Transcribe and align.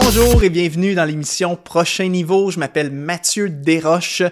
Bonjour 0.00 0.44
et 0.44 0.48
bienvenue 0.48 0.94
dans 0.94 1.04
l'émission 1.04 1.56
Prochain 1.56 2.06
Niveau. 2.06 2.52
Je 2.52 2.60
m'appelle 2.60 2.92
Mathieu 2.92 3.48
Desroches. 3.50 4.22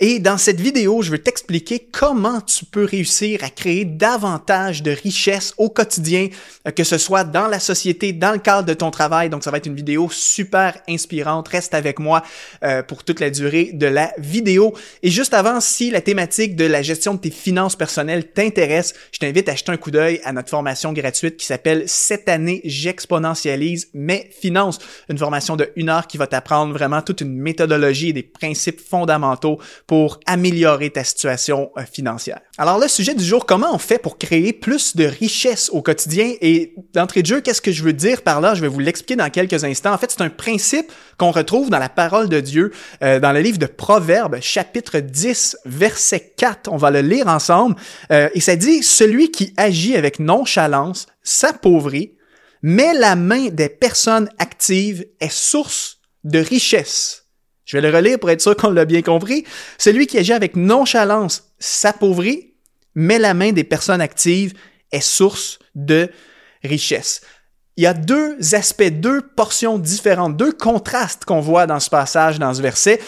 Et 0.00 0.20
dans 0.20 0.38
cette 0.38 0.60
vidéo, 0.60 1.02
je 1.02 1.10
veux 1.10 1.18
t'expliquer 1.18 1.80
comment 1.90 2.40
tu 2.40 2.64
peux 2.64 2.84
réussir 2.84 3.42
à 3.42 3.50
créer 3.50 3.84
davantage 3.84 4.84
de 4.84 4.92
richesse 4.92 5.54
au 5.58 5.70
quotidien, 5.70 6.28
euh, 6.68 6.70
que 6.70 6.84
ce 6.84 6.98
soit 6.98 7.24
dans 7.24 7.48
la 7.48 7.58
société, 7.58 8.12
dans 8.12 8.30
le 8.30 8.38
cadre 8.38 8.68
de 8.68 8.74
ton 8.74 8.92
travail. 8.92 9.28
Donc, 9.28 9.42
ça 9.42 9.50
va 9.50 9.56
être 9.56 9.66
une 9.66 9.74
vidéo 9.74 10.08
super 10.08 10.80
inspirante. 10.88 11.48
Reste 11.48 11.74
avec 11.74 11.98
moi 11.98 12.22
euh, 12.62 12.84
pour 12.84 13.02
toute 13.02 13.18
la 13.18 13.30
durée 13.30 13.70
de 13.72 13.86
la 13.86 14.12
vidéo. 14.18 14.72
Et 15.02 15.10
juste 15.10 15.34
avant, 15.34 15.60
si 15.60 15.90
la 15.90 16.00
thématique 16.00 16.54
de 16.54 16.64
la 16.64 16.80
gestion 16.82 17.14
de 17.14 17.18
tes 17.18 17.32
finances 17.32 17.74
personnelles 17.74 18.30
t'intéresse, 18.30 18.94
je 19.10 19.18
t'invite 19.18 19.48
à 19.48 19.56
jeter 19.56 19.72
un 19.72 19.78
coup 19.78 19.90
d'œil 19.90 20.20
à 20.22 20.32
notre 20.32 20.48
formation 20.48 20.92
gratuite 20.92 21.36
qui 21.38 21.46
s'appelle 21.46 21.88
Cette 21.88 22.28
année, 22.28 22.60
j'exponentialise 22.62 23.88
mes 23.94 24.30
finances. 24.30 24.78
Une 25.08 25.18
formation 25.18 25.56
de 25.56 25.72
une 25.74 25.88
heure 25.88 26.06
qui 26.06 26.18
va 26.18 26.28
t'apprendre 26.28 26.72
vraiment 26.72 27.02
toute 27.02 27.20
une 27.20 27.36
méthodologie 27.36 28.10
et 28.10 28.12
des 28.12 28.22
principes 28.22 28.80
fondamentaux 28.80 29.58
pour 29.88 30.20
améliorer 30.26 30.90
ta 30.90 31.02
situation 31.02 31.70
euh, 31.78 31.82
financière. 31.90 32.40
Alors 32.58 32.78
le 32.78 32.88
sujet 32.88 33.14
du 33.14 33.24
jour, 33.24 33.46
comment 33.46 33.74
on 33.74 33.78
fait 33.78 33.98
pour 33.98 34.18
créer 34.18 34.52
plus 34.52 34.94
de 34.94 35.04
richesse 35.04 35.70
au 35.70 35.80
quotidien? 35.80 36.34
Et 36.42 36.74
d'entrée 36.92 37.22
de 37.22 37.26
jeu, 37.26 37.40
qu'est-ce 37.40 37.62
que 37.62 37.72
je 37.72 37.82
veux 37.82 37.94
dire 37.94 38.20
par 38.20 38.42
là? 38.42 38.54
Je 38.54 38.60
vais 38.60 38.68
vous 38.68 38.80
l'expliquer 38.80 39.16
dans 39.16 39.30
quelques 39.30 39.64
instants. 39.64 39.94
En 39.94 39.96
fait, 39.96 40.10
c'est 40.10 40.20
un 40.20 40.28
principe 40.28 40.92
qu'on 41.16 41.30
retrouve 41.30 41.70
dans 41.70 41.78
la 41.78 41.88
parole 41.88 42.28
de 42.28 42.38
Dieu, 42.38 42.70
euh, 43.02 43.18
dans 43.18 43.32
le 43.32 43.40
livre 43.40 43.56
de 43.56 43.64
Proverbes, 43.64 44.38
chapitre 44.42 44.98
10, 44.98 45.56
verset 45.64 46.34
4. 46.36 46.70
On 46.70 46.76
va 46.76 46.90
le 46.90 47.00
lire 47.00 47.26
ensemble. 47.26 47.74
Euh, 48.12 48.28
et 48.34 48.40
ça 48.40 48.56
dit, 48.56 48.82
celui 48.82 49.30
qui 49.30 49.54
agit 49.56 49.96
avec 49.96 50.20
nonchalance 50.20 51.06
s'appauvrit, 51.22 52.14
mais 52.60 52.92
la 52.92 53.16
main 53.16 53.48
des 53.48 53.70
personnes 53.70 54.28
actives 54.38 55.06
est 55.20 55.32
source 55.32 56.00
de 56.24 56.40
richesse. 56.40 57.27
Je 57.68 57.76
vais 57.76 57.86
le 57.86 57.94
relire 57.94 58.18
pour 58.18 58.30
être 58.30 58.40
sûr 58.40 58.56
qu'on 58.56 58.70
l'a 58.70 58.86
bien 58.86 59.02
compris. 59.02 59.44
Celui 59.76 60.06
qui 60.06 60.16
agit 60.16 60.32
avec 60.32 60.56
nonchalance 60.56 61.52
s'appauvrit, 61.58 62.54
mais 62.94 63.18
la 63.18 63.34
main 63.34 63.52
des 63.52 63.62
personnes 63.62 64.00
actives 64.00 64.54
est 64.90 65.02
source 65.02 65.58
de 65.74 66.10
richesse. 66.64 67.20
Il 67.76 67.84
y 67.84 67.86
a 67.86 67.92
deux 67.92 68.38
aspects, 68.54 68.88
deux 68.88 69.20
portions 69.20 69.78
différentes, 69.78 70.36
deux 70.36 70.52
contrastes 70.52 71.26
qu'on 71.26 71.40
voit 71.40 71.66
dans 71.66 71.78
ce 71.78 71.90
passage, 71.90 72.38
dans 72.38 72.54
ce 72.54 72.62
verset. 72.62 73.00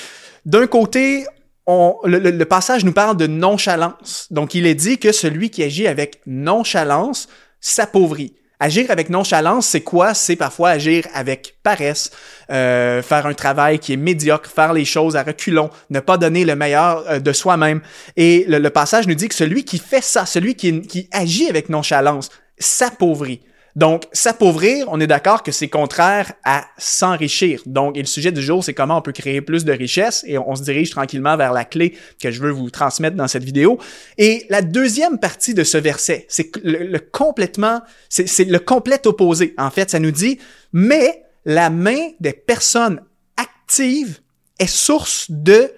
D'un 0.45 0.67
côté, 0.67 1.25
le, 1.67 2.45
passage 2.45 2.85
nous 2.85 2.93
parle 2.93 3.17
de 3.17 3.27
nonchalance. 3.27 4.27
Donc, 4.31 4.55
il 4.55 4.67
est 4.67 4.75
dit 4.75 4.99
que 4.99 5.11
celui 5.11 5.49
qui 5.49 5.63
agit 5.63 5.87
avec 5.87 6.21
nonchalance 6.27 7.29
s'appauvrit. 7.61 8.35
Agir 8.63 8.91
avec 8.91 9.09
nonchalance, 9.09 9.67
c'est 9.67 9.81
quoi? 9.81 10.13
C'est 10.13 10.37
parfois 10.37 10.69
agir 10.69 11.07
avec 11.15 11.57
paresse, 11.63 12.11
euh, 12.51 13.03
faire 13.03 13.25
un 13.25 13.33
travail 13.33 13.79
qui 13.79 13.95
est 13.95 13.97
médiocre, 13.97 14.51
faire 14.51 14.75
les 14.75 14.85
choses 14.85 15.17
à 15.17 15.23
reculons, 15.23 15.71
ne 15.89 15.99
pas 15.99 16.19
donner 16.19 16.45
le 16.45 16.55
meilleur 16.55 17.05
euh, 17.09 17.19
de 17.21 17.33
soi-même. 17.33 17.81
Et 18.19 18.45
le, 18.47 18.69
passage 18.69 19.07
nous 19.07 19.15
dit 19.15 19.29
que 19.29 19.35
celui 19.35 19.65
qui 19.65 19.79
fait 19.79 20.05
ça, 20.05 20.27
celui 20.27 20.57
qui, 20.57 20.83
qui 20.83 21.09
agit 21.11 21.49
avec 21.49 21.71
nonchalance, 21.71 22.29
s'appauvrit. 22.59 23.41
Donc, 23.77 24.07
s'appauvrir, 24.13 24.87
on 24.91 25.01
est 25.01 25.07
d'accord 25.07 25.43
que 25.43 25.53
c'est 25.53 25.69
contraire 25.69 26.33
à 26.45 26.67
s'enrichir. 26.77 27.63
Donc, 27.67 27.97
et 27.97 28.01
le 28.01 28.07
sujet 28.07 28.33
du 28.33 28.43
jour, 28.43 28.65
c'est 28.65 28.75
comment 28.75 28.99
on 28.99 29.03
peut 29.03 29.13
créer 29.13 29.41
plus 29.41 29.65
de 29.65 29.73
richesse 29.73 30.25
et 30.27 30.39
on, 30.39 30.55
se 30.55 30.63
dirige 30.63 30.91
tranquillement 30.91 31.37
vers 31.37 31.53
la 31.53 31.65
clé 31.65 31.97
que 32.21 32.31
je 32.31 32.41
veux 32.41 32.51
vous 32.51 32.71
transmettre 32.71 33.17
dans 33.17 33.29
cette 33.29 33.45
vidéo. 33.45 33.79
Et 34.19 34.47
la 34.49 34.63
deuxième 34.63 35.19
partie 35.19 35.55
de 35.55 35.65
ce 35.65 35.79
verset, 35.79 36.27
c'est 36.29 36.51
le, 36.65 36.99
complètement, 36.99 37.81
c'est 38.09 38.45
le 38.45 38.59
complet 38.59 39.07
opposé. 39.07 39.55
En 39.57 39.71
fait, 39.71 39.91
ça 39.91 40.01
nous 40.01 40.11
dit, 40.11 40.39
mais 40.73 41.23
la 41.45 41.71
main 41.71 42.11
des 42.19 42.33
personnes 42.33 43.01
actives 43.37 44.19
est 44.59 44.67
source 44.67 45.27
de 45.31 45.73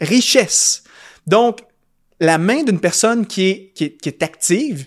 richesse. 0.00 0.82
Donc, 1.26 1.60
la 2.20 2.38
main 2.38 2.62
d'une 2.62 2.80
personne 2.80 3.26
qui 3.26 3.72
est, 3.78 4.22
active 4.22 4.86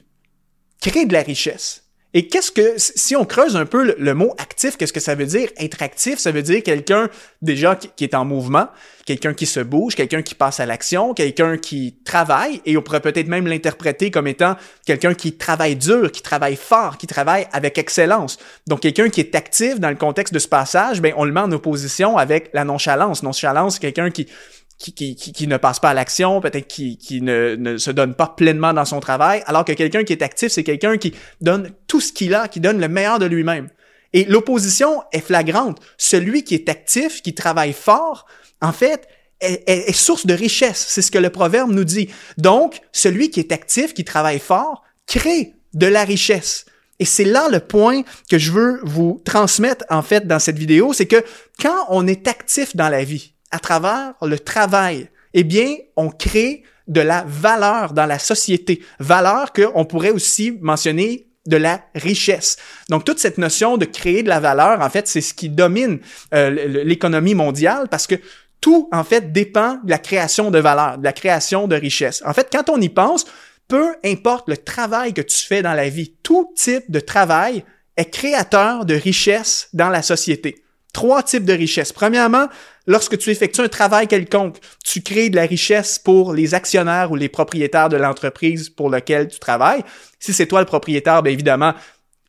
crée 0.81 1.05
de 1.05 1.13
la 1.13 1.21
richesse. 1.21 1.86
Et 2.13 2.27
qu'est-ce 2.27 2.51
que, 2.51 2.75
si 2.77 3.17
on 3.17 3.25
creuse 3.25 3.57
un 3.57 3.65
peu 3.65 3.93
le, 3.97 4.13
mot 4.13 4.33
actif, 4.37 4.77
qu'est-ce 4.77 4.93
que 4.93 4.99
ça 4.99 5.13
veut 5.13 5.25
dire? 5.25 5.49
Être 5.57 5.83
actif, 5.83 6.19
ça 6.19 6.31
veut 6.31 6.41
dire 6.41 6.63
quelqu'un 6.63 7.09
déjà 7.41 7.75
qui, 7.75 8.03
est 8.03 8.15
en 8.15 8.23
mouvement, 8.23 8.69
quelqu'un 9.05 9.33
qui 9.33 9.45
se 9.45 9.59
bouge, 9.59 9.93
quelqu'un 9.93 10.21
qui 10.21 10.33
passe 10.33 10.61
à 10.61 10.65
l'action, 10.65 11.13
quelqu'un 11.13 11.57
qui 11.57 11.97
travaille, 12.05 12.61
et 12.65 12.77
on 12.77 12.81
pourrait 12.81 13.01
peut-être 13.01 13.27
même 13.27 13.45
l'interpréter 13.45 14.09
comme 14.09 14.27
étant 14.27 14.55
quelqu'un 14.85 15.13
qui 15.13 15.33
travaille 15.33 15.75
dur, 15.75 16.11
qui 16.11 16.21
travaille 16.21 16.55
fort, 16.55 16.97
qui 16.97 17.07
travaille 17.07 17.45
avec 17.51 17.77
excellence. 17.77 18.37
Donc 18.67 18.79
quelqu'un 18.79 19.09
qui 19.09 19.19
est 19.19 19.35
actif 19.35 19.79
dans 19.81 19.89
le 19.89 19.95
contexte 19.95 20.33
de 20.33 20.39
ce 20.39 20.47
passage, 20.47 21.01
ben 21.01 21.13
on 21.17 21.25
le 21.25 21.33
met 21.33 21.41
en 21.41 21.51
opposition 21.51 22.17
avec 22.17 22.49
la 22.53 22.63
nonchalance. 22.63 23.21
Nonchalance, 23.21 23.75
c'est 23.75 23.81
quelqu'un 23.81 24.11
qui 24.11 24.27
qui, 24.77 25.47
ne 25.47 25.57
passe 25.57 25.79
pas 25.79 25.89
à 25.89 25.93
l'action, 25.93 26.39
peut-être 26.39 26.67
qui, 26.67 27.21
ne, 27.21 27.77
se 27.77 27.91
donne 27.91 28.13
pas 28.13 28.27
pleinement 28.27 28.73
dans 28.73 28.85
son 28.85 28.99
travail, 28.99 29.43
alors 29.47 29.65
que 29.65 29.73
quelqu'un 29.73 30.03
qui 30.03 30.13
est 30.13 30.21
actif, 30.21 30.51
c'est 30.51 30.63
quelqu'un 30.63 30.97
qui 30.97 31.13
donne 31.41 31.71
tout 31.87 31.99
ce 31.99 32.13
qu'il 32.13 32.35
a, 32.35 32.47
qui 32.47 32.59
donne 32.59 32.79
le 32.79 32.87
meilleur 32.87 33.19
de 33.19 33.25
lui-même. 33.25 33.69
Et 34.13 34.23
l'opposition 34.25 35.03
est 35.11 35.19
flagrante. 35.19 35.79
Celui 35.97 36.43
qui 36.43 36.55
est 36.55 36.69
actif, 36.69 37.21
qui 37.21 37.33
travaille 37.33 37.73
fort, 37.73 38.25
en 38.61 38.71
fait, 38.71 39.07
est 39.39 39.93
source 39.93 40.25
de 40.25 40.33
richesse. 40.33 40.85
C'est 40.87 41.01
ce 41.01 41.11
que 41.11 41.19
le 41.19 41.29
proverbe 41.29 41.71
nous 41.71 41.83
dit. 41.83 42.09
Donc, 42.37 42.81
celui 42.91 43.29
qui 43.29 43.39
est 43.39 43.51
actif, 43.51 43.93
qui 43.93 44.05
travaille 44.05 44.39
fort, 44.39 44.83
crée 45.05 45.53
de 45.73 45.87
la 45.87 46.03
richesse. 46.03 46.65
Et 46.99 47.05
c'est 47.05 47.25
là 47.25 47.47
le 47.49 47.59
point 47.59 48.01
que 48.29 48.39
je 48.39 48.51
veux 48.51 48.79
vous 48.83 49.21
transmettre, 49.23 49.85
en 49.89 50.01
fait, 50.01 50.25
dans 50.25 50.39
cette 50.39 50.57
vidéo, 50.57 50.93
c'est 50.93 51.05
que 51.05 51.23
quand 51.61 51.85
on 51.89 52.07
est 52.07 52.27
actif 52.27 52.75
dans 52.75 52.89
la 52.89 53.03
vie, 53.03 53.33
à 53.51 53.59
travers 53.59 54.13
le 54.21 54.39
travail, 54.39 55.09
eh 55.33 55.43
bien, 55.43 55.75
on 55.95 56.09
crée 56.09 56.63
de 56.87 57.01
la 57.01 57.25
valeur 57.27 57.93
dans 57.93 58.05
la 58.05 58.19
société. 58.19 58.81
Valeur 58.99 59.51
qu'on 59.53 59.85
pourrait 59.85 60.11
aussi 60.11 60.57
mentionner 60.61 61.27
de 61.45 61.57
la 61.57 61.81
richesse. 61.95 62.57
Donc 62.89 63.05
toute 63.05 63.19
cette 63.19 63.37
notion 63.37 63.77
de 63.77 63.85
créer 63.85 64.21
de 64.23 64.29
la 64.29 64.39
valeur, 64.39 64.81
en 64.81 64.89
fait, 64.89 65.07
c'est 65.07 65.21
ce 65.21 65.33
qui 65.33 65.49
domine 65.49 65.99
euh, 66.33 66.49
l'économie 66.83 67.35
mondiale 67.35 67.87
parce 67.89 68.05
que 68.05 68.15
tout, 68.59 68.89
en 68.91 69.03
fait, 69.03 69.31
dépend 69.31 69.79
de 69.83 69.89
la 69.89 69.99
création 69.99 70.51
de 70.51 70.59
valeur, 70.59 70.97
de 70.97 71.03
la 71.03 71.13
création 71.13 71.67
de 71.67 71.75
richesse. 71.75 72.21
En 72.25 72.33
fait, 72.33 72.49
quand 72.51 72.69
on 72.69 72.81
y 72.81 72.89
pense, 72.89 73.25
peu 73.67 73.95
importe 74.03 74.49
le 74.49 74.57
travail 74.57 75.13
que 75.13 75.21
tu 75.21 75.37
fais 75.37 75.61
dans 75.61 75.73
la 75.73 75.89
vie, 75.89 76.15
tout 76.23 76.51
type 76.55 76.89
de 76.89 76.99
travail 76.99 77.63
est 77.95 78.09
créateur 78.09 78.85
de 78.85 78.93
richesse 78.95 79.69
dans 79.73 79.89
la 79.89 80.01
société. 80.01 80.63
Trois 80.97 81.21
types 81.21 81.45
de 81.45 81.53
richesse. 81.53 81.93
Premièrement, 81.93 82.47
lorsque 82.87 83.19
tu 83.19 83.29
effectues 83.29 83.61
un 83.61 83.67
travail 83.67 84.07
quelconque, 84.07 84.57
tu 84.83 85.03
crées 85.03 85.29
de 85.29 85.35
la 85.35 85.43
richesse 85.43 85.99
pour 85.99 86.33
les 86.33 86.55
actionnaires 86.55 87.11
ou 87.11 87.15
les 87.15 87.29
propriétaires 87.29 87.87
de 87.87 87.97
l'entreprise 87.97 88.71
pour 88.71 88.89
laquelle 88.89 89.27
tu 89.27 89.37
travailles. 89.37 89.83
Si 90.19 90.33
c'est 90.33 90.47
toi 90.47 90.59
le 90.59 90.65
propriétaire, 90.65 91.21
bien 91.21 91.33
évidemment, 91.33 91.75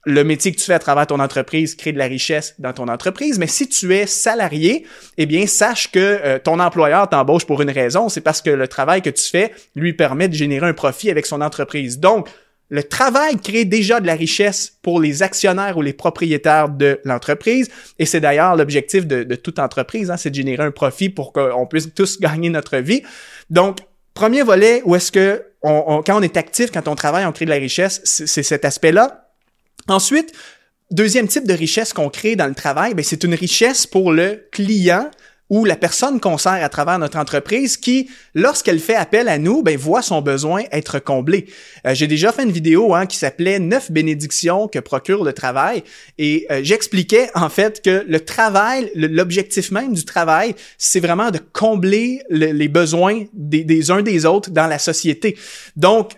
le 0.05 0.23
métier 0.23 0.53
que 0.53 0.59
tu 0.59 0.67
fais 0.67 0.75
à 0.75 0.79
travers 0.79 1.06
ton 1.06 1.19
entreprise 1.19 1.77
crée 1.77 1.93
de 1.93 1.99
la 1.99 2.05
richesse 2.05 2.56
dans 2.59 2.75
ton 2.75 2.89
entreprise. 2.89 3.39
Mais 3.39 3.47
si 3.47 3.71
tu 3.71 3.95
es 3.95 4.05
salarié, 4.05 4.85
eh 5.17 5.25
bien, 5.25 5.47
sache 5.47 5.91
que 5.91 5.99
euh, 5.99 6.39
ton 6.39 6.61
employeur 6.61 7.09
t'embauche 7.09 7.47
pour 7.47 7.62
une 7.62 7.71
raison. 7.71 8.11
C'est 8.11 8.21
parce 8.21 8.43
que 8.43 8.50
le 8.50 8.69
travail 8.69 9.00
que 9.00 9.09
tu 9.09 9.31
fais 9.31 9.55
lui 9.77 9.95
permet 9.95 10.29
de 10.29 10.35
générer 10.35 10.67
un 10.67 10.75
profit 10.75 11.11
avec 11.11 11.25
son 11.25 11.41
entreprise. 11.41 12.00
Donc, 12.00 12.29
le 12.71 12.83
travail 12.83 13.39
crée 13.39 13.65
déjà 13.65 14.01
de 14.01 14.06
la 14.06 14.15
richesse 14.15 14.77
pour 14.83 15.01
les 15.01 15.23
actionnaires 15.23 15.79
ou 15.79 15.83
les 15.83 15.95
propriétaires 15.95 16.69
de 16.69 17.01
l'entreprise. 17.05 17.69
Et 17.99 18.05
c'est 18.05 18.21
d'ailleurs 18.21 18.56
l'objectif 18.56 19.06
de, 19.06 19.34
toute 19.37 19.59
entreprise, 19.59 20.11
hein, 20.11 20.17
c'est 20.17 20.31
de 20.31 20.34
générer 20.34 20.65
un 20.65 20.71
profit 20.71 21.09
pour 21.09 21.33
qu'on 21.33 21.67
puisse 21.67 21.89
tous 21.95 22.21
gagner 22.21 22.51
notre 22.51 22.77
vie. 22.79 23.03
Donc, 23.49 23.79
premier 24.12 24.43
volet 24.43 24.83
où 24.84 24.95
est-ce 24.95 25.11
que 25.11 25.43
quand 25.62 26.05
on 26.09 26.23
est 26.23 26.37
actif, 26.37 26.71
quand 26.71 26.89
on 26.89 26.95
travaille, 26.95 27.25
on 27.27 27.33
crée 27.33 27.47
de 27.47 27.51
la 27.51 27.56
richesse, 27.56 28.01
c'est 28.05 28.43
cet 28.43 28.65
aspect-là. 28.65 29.31
Ensuite, 29.88 30.32
deuxième 30.91 31.26
type 31.26 31.47
de 31.47 31.55
richesse 31.55 31.93
qu'on 31.93 32.11
crée 32.11 32.37
dans 32.37 32.47
le 32.47 32.55
travail, 32.55 32.94
ben, 32.94 33.03
c'est 33.03 33.25
une 33.25 33.35
richesse 33.35 33.87
pour 33.87 34.12
le 34.12 34.47
client 34.53 35.11
ou 35.50 35.65
la 35.65 35.77
personne 35.77 36.21
qu'on 36.21 36.39
sert 36.39 36.53
à 36.53 36.69
travers 36.69 36.99
notre 36.99 37.19
entreprise 37.19 37.77
qui, 37.77 38.09
lorsqu'elle 38.35 38.79
fait 38.79 38.95
appel 38.95 39.29
à 39.29 39.39
nous, 39.39 39.62
ben, 39.62 39.77
voit 39.77 40.03
son 40.03 40.21
besoin 40.21 40.62
être 40.73 40.99
comblé. 40.99 41.47
Euh, 41.87 41.95
j'ai 41.95 42.06
déjà 42.06 42.33
fait 42.33 42.43
une 42.43 42.53
vidéo 42.53 42.95
hein, 42.95 43.06
qui 43.06 43.17
s'appelait 43.17 43.59
Neuf 43.59 43.91
bénédictions 43.91 44.69
que 44.69 44.79
procure 44.79 45.25
le 45.25 45.33
travail 45.33 45.83
et 46.19 46.47
euh, 46.50 46.61
j'expliquais 46.62 47.31
en 47.35 47.49
fait 47.49 47.83
que 47.83 48.05
le 48.06 48.21
travail, 48.21 48.91
l'objectif 48.95 49.71
même 49.71 49.95
du 49.95 50.05
travail, 50.05 50.55
c'est 50.77 51.00
vraiment 51.00 51.31
de 51.31 51.39
combler 51.53 52.23
les 52.31 52.69
besoins 52.69 53.25
des, 53.33 53.65
des 53.65 53.91
uns 53.91 54.03
des 54.03 54.27
autres 54.27 54.50
dans 54.50 54.67
la 54.67 54.79
société. 54.79 55.37
Donc, 55.77 56.12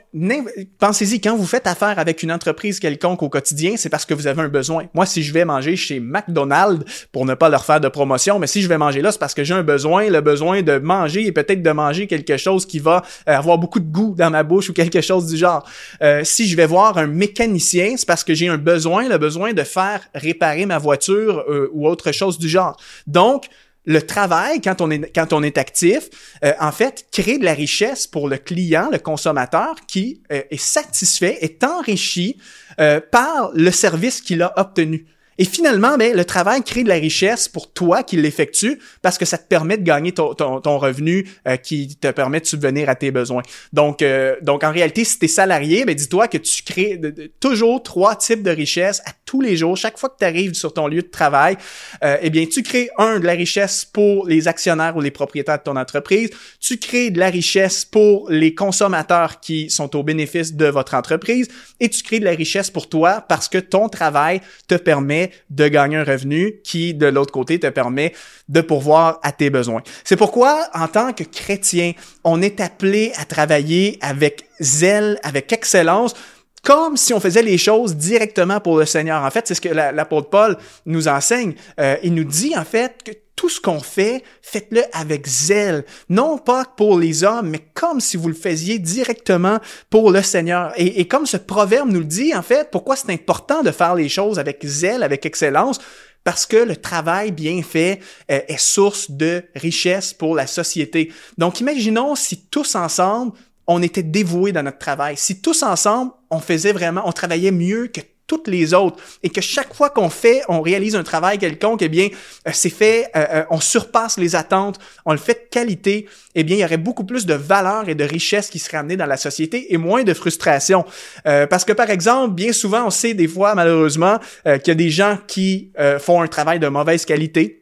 pensez-y, 0.79 1.21
quand 1.21 1.37
vous 1.37 1.47
faites 1.47 1.67
affaire 1.67 1.99
avec 1.99 2.23
une 2.23 2.33
entreprise 2.33 2.81
quelconque 2.81 3.23
au 3.23 3.29
quotidien, 3.29 3.75
c'est 3.77 3.89
parce 3.89 4.05
que 4.05 4.15
vous 4.15 4.27
avez 4.27 4.43
un 4.43 4.49
besoin. 4.49 4.87
Moi, 4.93 5.07
si 5.07 5.23
je 5.23 5.33
vais 5.33 5.45
manger 5.45 5.77
chez 5.77 6.01
McDonald's, 6.01 6.85
pour 7.13 7.27
ne 7.27 7.35
pas 7.35 7.49
leur 7.49 7.65
faire 7.65 7.81
de 7.81 7.89
promotion, 7.89 8.39
mais 8.39 8.47
si 8.47 8.63
je 8.63 8.69
vais 8.69 8.79
manger 8.79 9.03
là, 9.03 9.13
c'est 9.13 9.19
parce 9.19 9.35
que 9.35 9.45
j'ai 9.45 9.55
un 9.55 9.63
besoin, 9.63 10.09
le 10.09 10.21
besoin 10.21 10.63
de 10.63 10.79
manger 10.79 11.27
et 11.27 11.33
peut-être 11.33 11.63
de 11.63 11.71
manger 11.71 12.07
quelque 12.07 12.37
chose 12.37 12.67
qui 12.67 12.81
va 12.81 13.03
euh, 13.29 13.37
avoir 13.37 13.59
beaucoup 13.59 13.81
de 13.81 13.91
goût 13.91 14.15
dans 14.17 14.31
ma 14.31 14.43
bouche 14.43 14.69
ou 14.71 14.73
quelque 14.73 15.01
chose 15.01 15.27
du 15.27 15.37
genre. 15.37 15.65
Euh, 16.03 16.23
si 16.25 16.49
je 16.49 16.57
vais 16.57 16.67
voir 16.67 16.99
un 16.99 17.07
mécanicien, 17.07 17.95
c'est 17.97 18.07
parce 18.07 18.25
que 18.25 18.35
j'ai 18.35 18.49
un 18.49 18.59
besoin, 18.59 19.09
le 19.09 19.19
besoin 19.19 19.53
de 19.53 19.63
faire 19.63 20.01
réparer 20.15 20.67
ma 20.67 20.79
voiture 20.79 21.45
euh, 21.49 21.71
ou 21.73 21.87
autre 21.87 22.11
chose 22.13 22.39
du 22.39 22.49
genre. 22.49 22.77
Donc, 23.07 23.47
le 23.87 24.03
travail, 24.03 24.61
quand 24.61 24.81
on 24.81 24.91
est, 24.91 25.13
quand 25.15 25.33
on 25.33 25.43
est 25.43 25.57
actif, 25.57 26.11
euh, 26.45 26.53
en 26.61 26.73
fait, 26.73 27.07
crée 27.11 27.39
de 27.39 27.45
la 27.45 27.55
richesse 27.55 28.07
pour 28.07 28.29
le 28.29 28.37
client, 28.37 28.89
le 28.93 28.99
consommateur, 28.99 29.75
qui 29.87 30.23
euh, 30.33 30.43
est 30.51 30.61
satisfait, 30.61 31.39
est 31.41 31.65
enrichi 31.65 32.37
euh, 32.79 33.01
par 33.01 33.51
le 33.55 33.71
service 33.71 34.21
qu'il 34.21 34.43
a 34.43 34.53
obtenu. 34.59 35.07
Et 35.39 35.45
finalement, 35.47 35.97
ben, 35.97 36.15
le 36.15 36.25
travail 36.27 36.63
crée 36.63 36.85
de 36.85 36.91
la 36.91 36.97
richesse 36.97 37.49
pour 37.49 37.73
toi 37.73 38.03
qui 38.03 38.19
l'effectue 38.19 38.79
parce 39.01 39.17
que 39.17 39.25
ça 39.25 39.39
te 39.39 39.49
permet 39.49 39.79
de 39.79 39.83
gagner 39.83 40.13
ton, 40.13 40.35
ton, 40.35 40.79
revenu 40.79 41.27
qui 41.63 41.97
te 41.97 42.11
permet 42.11 42.41
de 42.41 42.47
subvenir 42.47 42.91
à 42.91 42.95
tes 42.95 43.11
besoins. 43.11 43.41
Donc, 43.73 44.05
donc 44.43 44.65
en 44.65 44.71
réalité, 44.71 45.03
si 45.03 45.19
tu 45.19 45.25
es 45.25 45.29
salarié, 45.29 45.87
ben, 45.87 45.95
dis-toi 45.95 46.29
que 46.29 46.37
tu 46.37 46.63
crées 46.63 47.01
toujours 47.41 47.83
trois 47.83 48.17
types 48.17 48.43
de 48.43 48.51
richesses 48.51 49.01
à 49.07 49.13
tous 49.31 49.41
les 49.41 49.57
jours. 49.57 49.77
Chaque 49.77 49.97
fois 49.97 50.09
que 50.09 50.17
tu 50.19 50.25
arrives 50.25 50.55
sur 50.55 50.75
ton 50.75 50.89
lieu 50.89 51.03
de 51.03 51.09
travail, 51.09 51.57
euh, 52.03 52.17
eh 52.21 52.31
bien, 52.31 52.47
tu 52.47 52.65
crées, 52.65 52.91
un, 52.99 53.21
de 53.21 53.27
la 53.27 53.35
richesse 53.35 53.85
pour 53.85 54.27
les 54.27 54.49
actionnaires 54.49 54.97
ou 54.97 55.01
les 55.01 55.13
propriétaires 55.13 55.59
de 55.59 55.63
ton 55.63 55.77
entreprise. 55.77 56.31
Tu 56.59 56.79
crées 56.79 57.11
de 57.11 57.21
la 57.21 57.31
richesse 57.31 57.85
pour 57.85 58.29
les 58.29 58.57
consommateurs 58.57 59.39
qui 59.39 59.71
sont 59.71 59.95
au 59.95 60.03
bénéfice 60.03 60.55
de 60.55 60.67
votre 60.67 60.95
entreprise. 60.95 61.47
Et 61.79 61.89
tu 61.89 62.03
crées 62.03 62.19
de 62.19 62.25
la 62.25 62.33
richesse 62.33 62.73
pour 62.73 62.89
toi 62.89 63.21
parce 63.21 63.47
que 63.49 63.59
ton 63.59 63.89
travail 63.89 64.41
te 64.67 64.75
permet 64.75 65.31
de 65.49 65.69
gagner 65.69 65.99
un 65.99 66.05
revenu 66.05 66.57
qui, 66.65 66.93
de 66.93 67.07
l'autre 67.07 67.33
côté, 67.33 67.61
te 67.61 67.69
permet 67.69 68.13
de 68.49 68.61
pourvoir 68.63 69.21
à 69.23 69.31
tes 69.31 69.49
besoins. 69.49 69.83
C'est 70.03 70.17
pourquoi, 70.17 70.69
en 70.75 70.89
tant 70.89 71.13
que 71.13 71.23
chrétien, 71.23 71.93
on 72.25 72.43
est 72.43 72.59
appelé 72.59 73.13
à 73.17 73.25
travailler 73.25 73.97
avec 74.01 74.45
zèle, 74.61 75.21
avec 75.23 75.53
excellence, 75.53 76.15
comme 76.63 76.97
si 76.97 77.15
on 77.15 77.21
faisait 77.21 77.43
les 77.43 77.59
choses 77.59 77.97
directement 77.97 78.61
pour 78.61 78.79
le 78.79 78.87
Seigneur. 78.87 79.25
En 79.25 79.31
fait, 79.31 79.47
c'est 79.47 79.55
ce 79.55 79.61
que 79.61 79.69
l'apôtre 79.69 80.29
Paul 80.29 80.57
nous 80.87 81.09
enseigne. 81.09 81.55
Euh, 81.79 81.97
il 82.03 82.15
nous 82.15 82.25
dit, 82.25 82.57
en 82.57 82.65
fait, 82.65 83.03
que 83.03 83.13
tout 83.41 83.49
ce 83.49 83.59
qu'on 83.59 83.81
fait, 83.81 84.23
faites-le 84.43 84.83
avec 84.93 85.27
zèle. 85.27 85.87
Non 86.11 86.37
pas 86.37 86.67
pour 86.77 86.99
les 86.99 87.25
hommes, 87.25 87.49
mais 87.49 87.61
comme 87.73 87.99
si 87.99 88.19
vous 88.19 88.29
le 88.29 88.35
faisiez 88.35 88.79
directement 88.79 89.61
pour 89.89 90.11
le 90.11 90.21
Seigneur. 90.21 90.75
Et, 90.77 91.09
comme 91.09 91.25
ce 91.25 91.39
proverbe 91.39 91.91
nous 91.91 92.01
le 92.01 92.05
dit, 92.05 92.35
en 92.35 92.43
fait, 92.43 92.71
pourquoi 92.71 92.97
c'est 92.97 93.11
important 93.11 93.63
de 93.63 93.71
faire 93.71 93.95
les 93.95 94.11
choses 94.11 94.39
avec 94.39 94.63
zèle, 94.67 95.03
avec 95.03 95.25
excellence, 95.25 95.79
parce 96.23 96.45
que 96.45 96.59
le 96.59 96.77
travail 96.77 97.33
bien 97.33 97.63
fait 97.63 98.01
euh, 98.31 98.41
est 98.47 98.61
source 98.61 99.11
de 99.11 99.43
richesse 99.55 100.13
pour 100.13 100.35
la 100.35 100.47
société. 100.47 101.11
Donc 101.39 101.61
imaginons 101.61 102.15
si 102.17 102.43
tous 102.43 102.75
ensemble, 102.75 103.33
on 103.71 103.83
était 103.83 104.03
dévoués 104.03 104.51
dans 104.51 104.65
notre 104.65 104.79
travail, 104.79 105.17
si 105.17 105.41
tous 105.41 105.63
ensemble, 105.63 106.11
on 106.29 106.41
faisait 106.41 106.73
vraiment, 106.73 107.03
on 107.05 107.13
travaillait 107.13 107.53
mieux 107.53 107.87
que 107.87 108.01
toutes 108.27 108.49
les 108.49 108.75
autres 108.75 109.03
et 109.23 109.29
que 109.29 109.41
chaque 109.41 109.75
fois 109.75 109.91
qu'on 109.91 110.11
fait, 110.11 110.43
on 110.49 110.61
réalise 110.61 110.97
un 110.97 111.05
travail 111.05 111.39
quelconque, 111.39 111.83
eh 111.83 111.89
bien, 111.89 112.09
euh, 112.47 112.51
c'est 112.53 112.71
fait, 112.71 113.11
euh, 113.17 113.25
euh, 113.31 113.45
on 113.51 113.61
surpasse 113.61 114.19
les 114.19 114.35
attentes, 114.35 114.79
on 115.05 115.13
le 115.13 115.19
fait 115.19 115.35
de 115.35 115.49
qualité, 115.51 116.09
eh 116.35 116.43
bien, 116.43 116.57
il 116.57 116.61
y 116.61 116.65
aurait 116.65 116.79
beaucoup 116.79 117.05
plus 117.05 117.27
de 117.27 117.35
valeur 117.35 117.89
et 117.89 117.95
de 117.95 118.05
richesse 118.05 118.51
qui 118.51 118.59
serait 118.59 118.77
amenée 118.77 118.97
dans 118.97 119.07
la 119.07 119.17
société 119.17 119.73
et 119.73 119.77
moins 119.79 120.03
de 120.03 120.15
frustration. 120.15 120.85
parce 121.25 121.65
que, 121.65 121.73
par 121.73 121.91
exemple, 121.91 122.35
bien 122.35 122.53
souvent, 122.53 122.87
on 122.87 122.91
sait 122.91 123.15
des 123.15 123.29
fois, 123.29 123.55
malheureusement, 123.55 124.19
qu'il 124.45 124.69
y 124.69 124.71
a 124.71 124.75
des 124.75 124.91
gens 124.91 125.19
qui 125.27 125.73
font 125.99 126.23
un 126.23 126.29
travail 126.29 126.59
de 126.61 126.69
mauvaise 126.69 127.05
qualité 127.05 127.60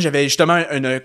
j'avais 0.00 0.24
justement 0.24 0.62
une, 0.70 1.00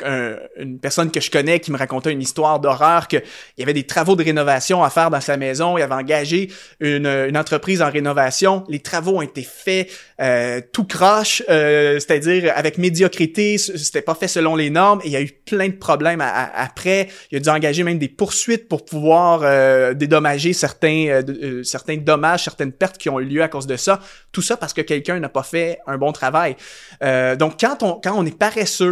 une, 0.57 0.79
personne 0.79 1.11
que 1.11 1.19
je 1.19 1.29
connais 1.29 1.59
qui 1.59 1.71
me 1.71 1.77
racontait 1.77 2.11
une 2.11 2.21
histoire 2.21 2.59
d'horreur 2.59 3.07
qu'il 3.07 3.23
y 3.57 3.63
avait 3.63 3.73
des 3.73 3.85
travaux 3.85 4.15
de 4.15 4.23
rénovation 4.23 4.83
à 4.83 4.89
faire 4.89 5.09
dans 5.09 5.21
sa 5.21 5.37
maison. 5.37 5.77
Il 5.77 5.81
avait 5.81 5.93
engagé 5.93 6.51
une, 6.79 7.07
une 7.07 7.37
entreprise 7.37 7.81
en 7.81 7.89
rénovation. 7.89 8.63
Les 8.69 8.79
travaux 8.79 9.17
ont 9.17 9.21
été 9.21 9.43
faits 9.43 9.89
euh, 10.21 10.61
tout 10.71 10.85
croche, 10.85 11.43
euh, 11.49 11.99
c'est-à-dire 11.99 12.53
avec 12.55 12.77
médiocrité. 12.77 13.57
C'était 13.57 14.01
pas 14.01 14.15
fait 14.15 14.29
selon 14.29 14.55
les 14.55 14.69
normes 14.69 15.01
et 15.03 15.07
il 15.07 15.11
y 15.11 15.17
a 15.17 15.21
eu 15.21 15.31
plein 15.45 15.67
de 15.67 15.73
problèmes 15.73 16.21
après. 16.21 17.09
Il 17.31 17.37
a 17.37 17.39
dû 17.41 17.49
engager 17.49 17.83
même 17.83 17.99
des 17.99 18.07
poursuites 18.07 18.69
pour 18.69 18.85
pouvoir 18.85 19.41
euh, 19.43 19.93
dédommager 19.93 20.53
certains, 20.53 21.21
certains 21.63 21.97
dommages, 21.97 22.45
certaines 22.45 22.71
pertes 22.71 22.97
qui 22.97 23.09
ont 23.09 23.19
eu 23.19 23.25
lieu 23.25 23.43
à 23.43 23.49
cause 23.49 23.67
de 23.67 23.75
ça. 23.75 23.99
Tout 24.31 24.41
ça 24.41 24.55
parce 24.55 24.73
que 24.73 24.81
quelqu'un 24.81 25.19
n'a 25.19 25.29
pas 25.29 25.43
fait 25.43 25.79
un 25.85 25.97
bon 25.97 26.13
travail. 26.13 26.55
donc 27.01 27.59
quand 27.59 27.83
on, 27.83 27.99
quand 28.01 28.13
on 28.15 28.25
est 28.25 28.37
paresseux, 28.37 28.84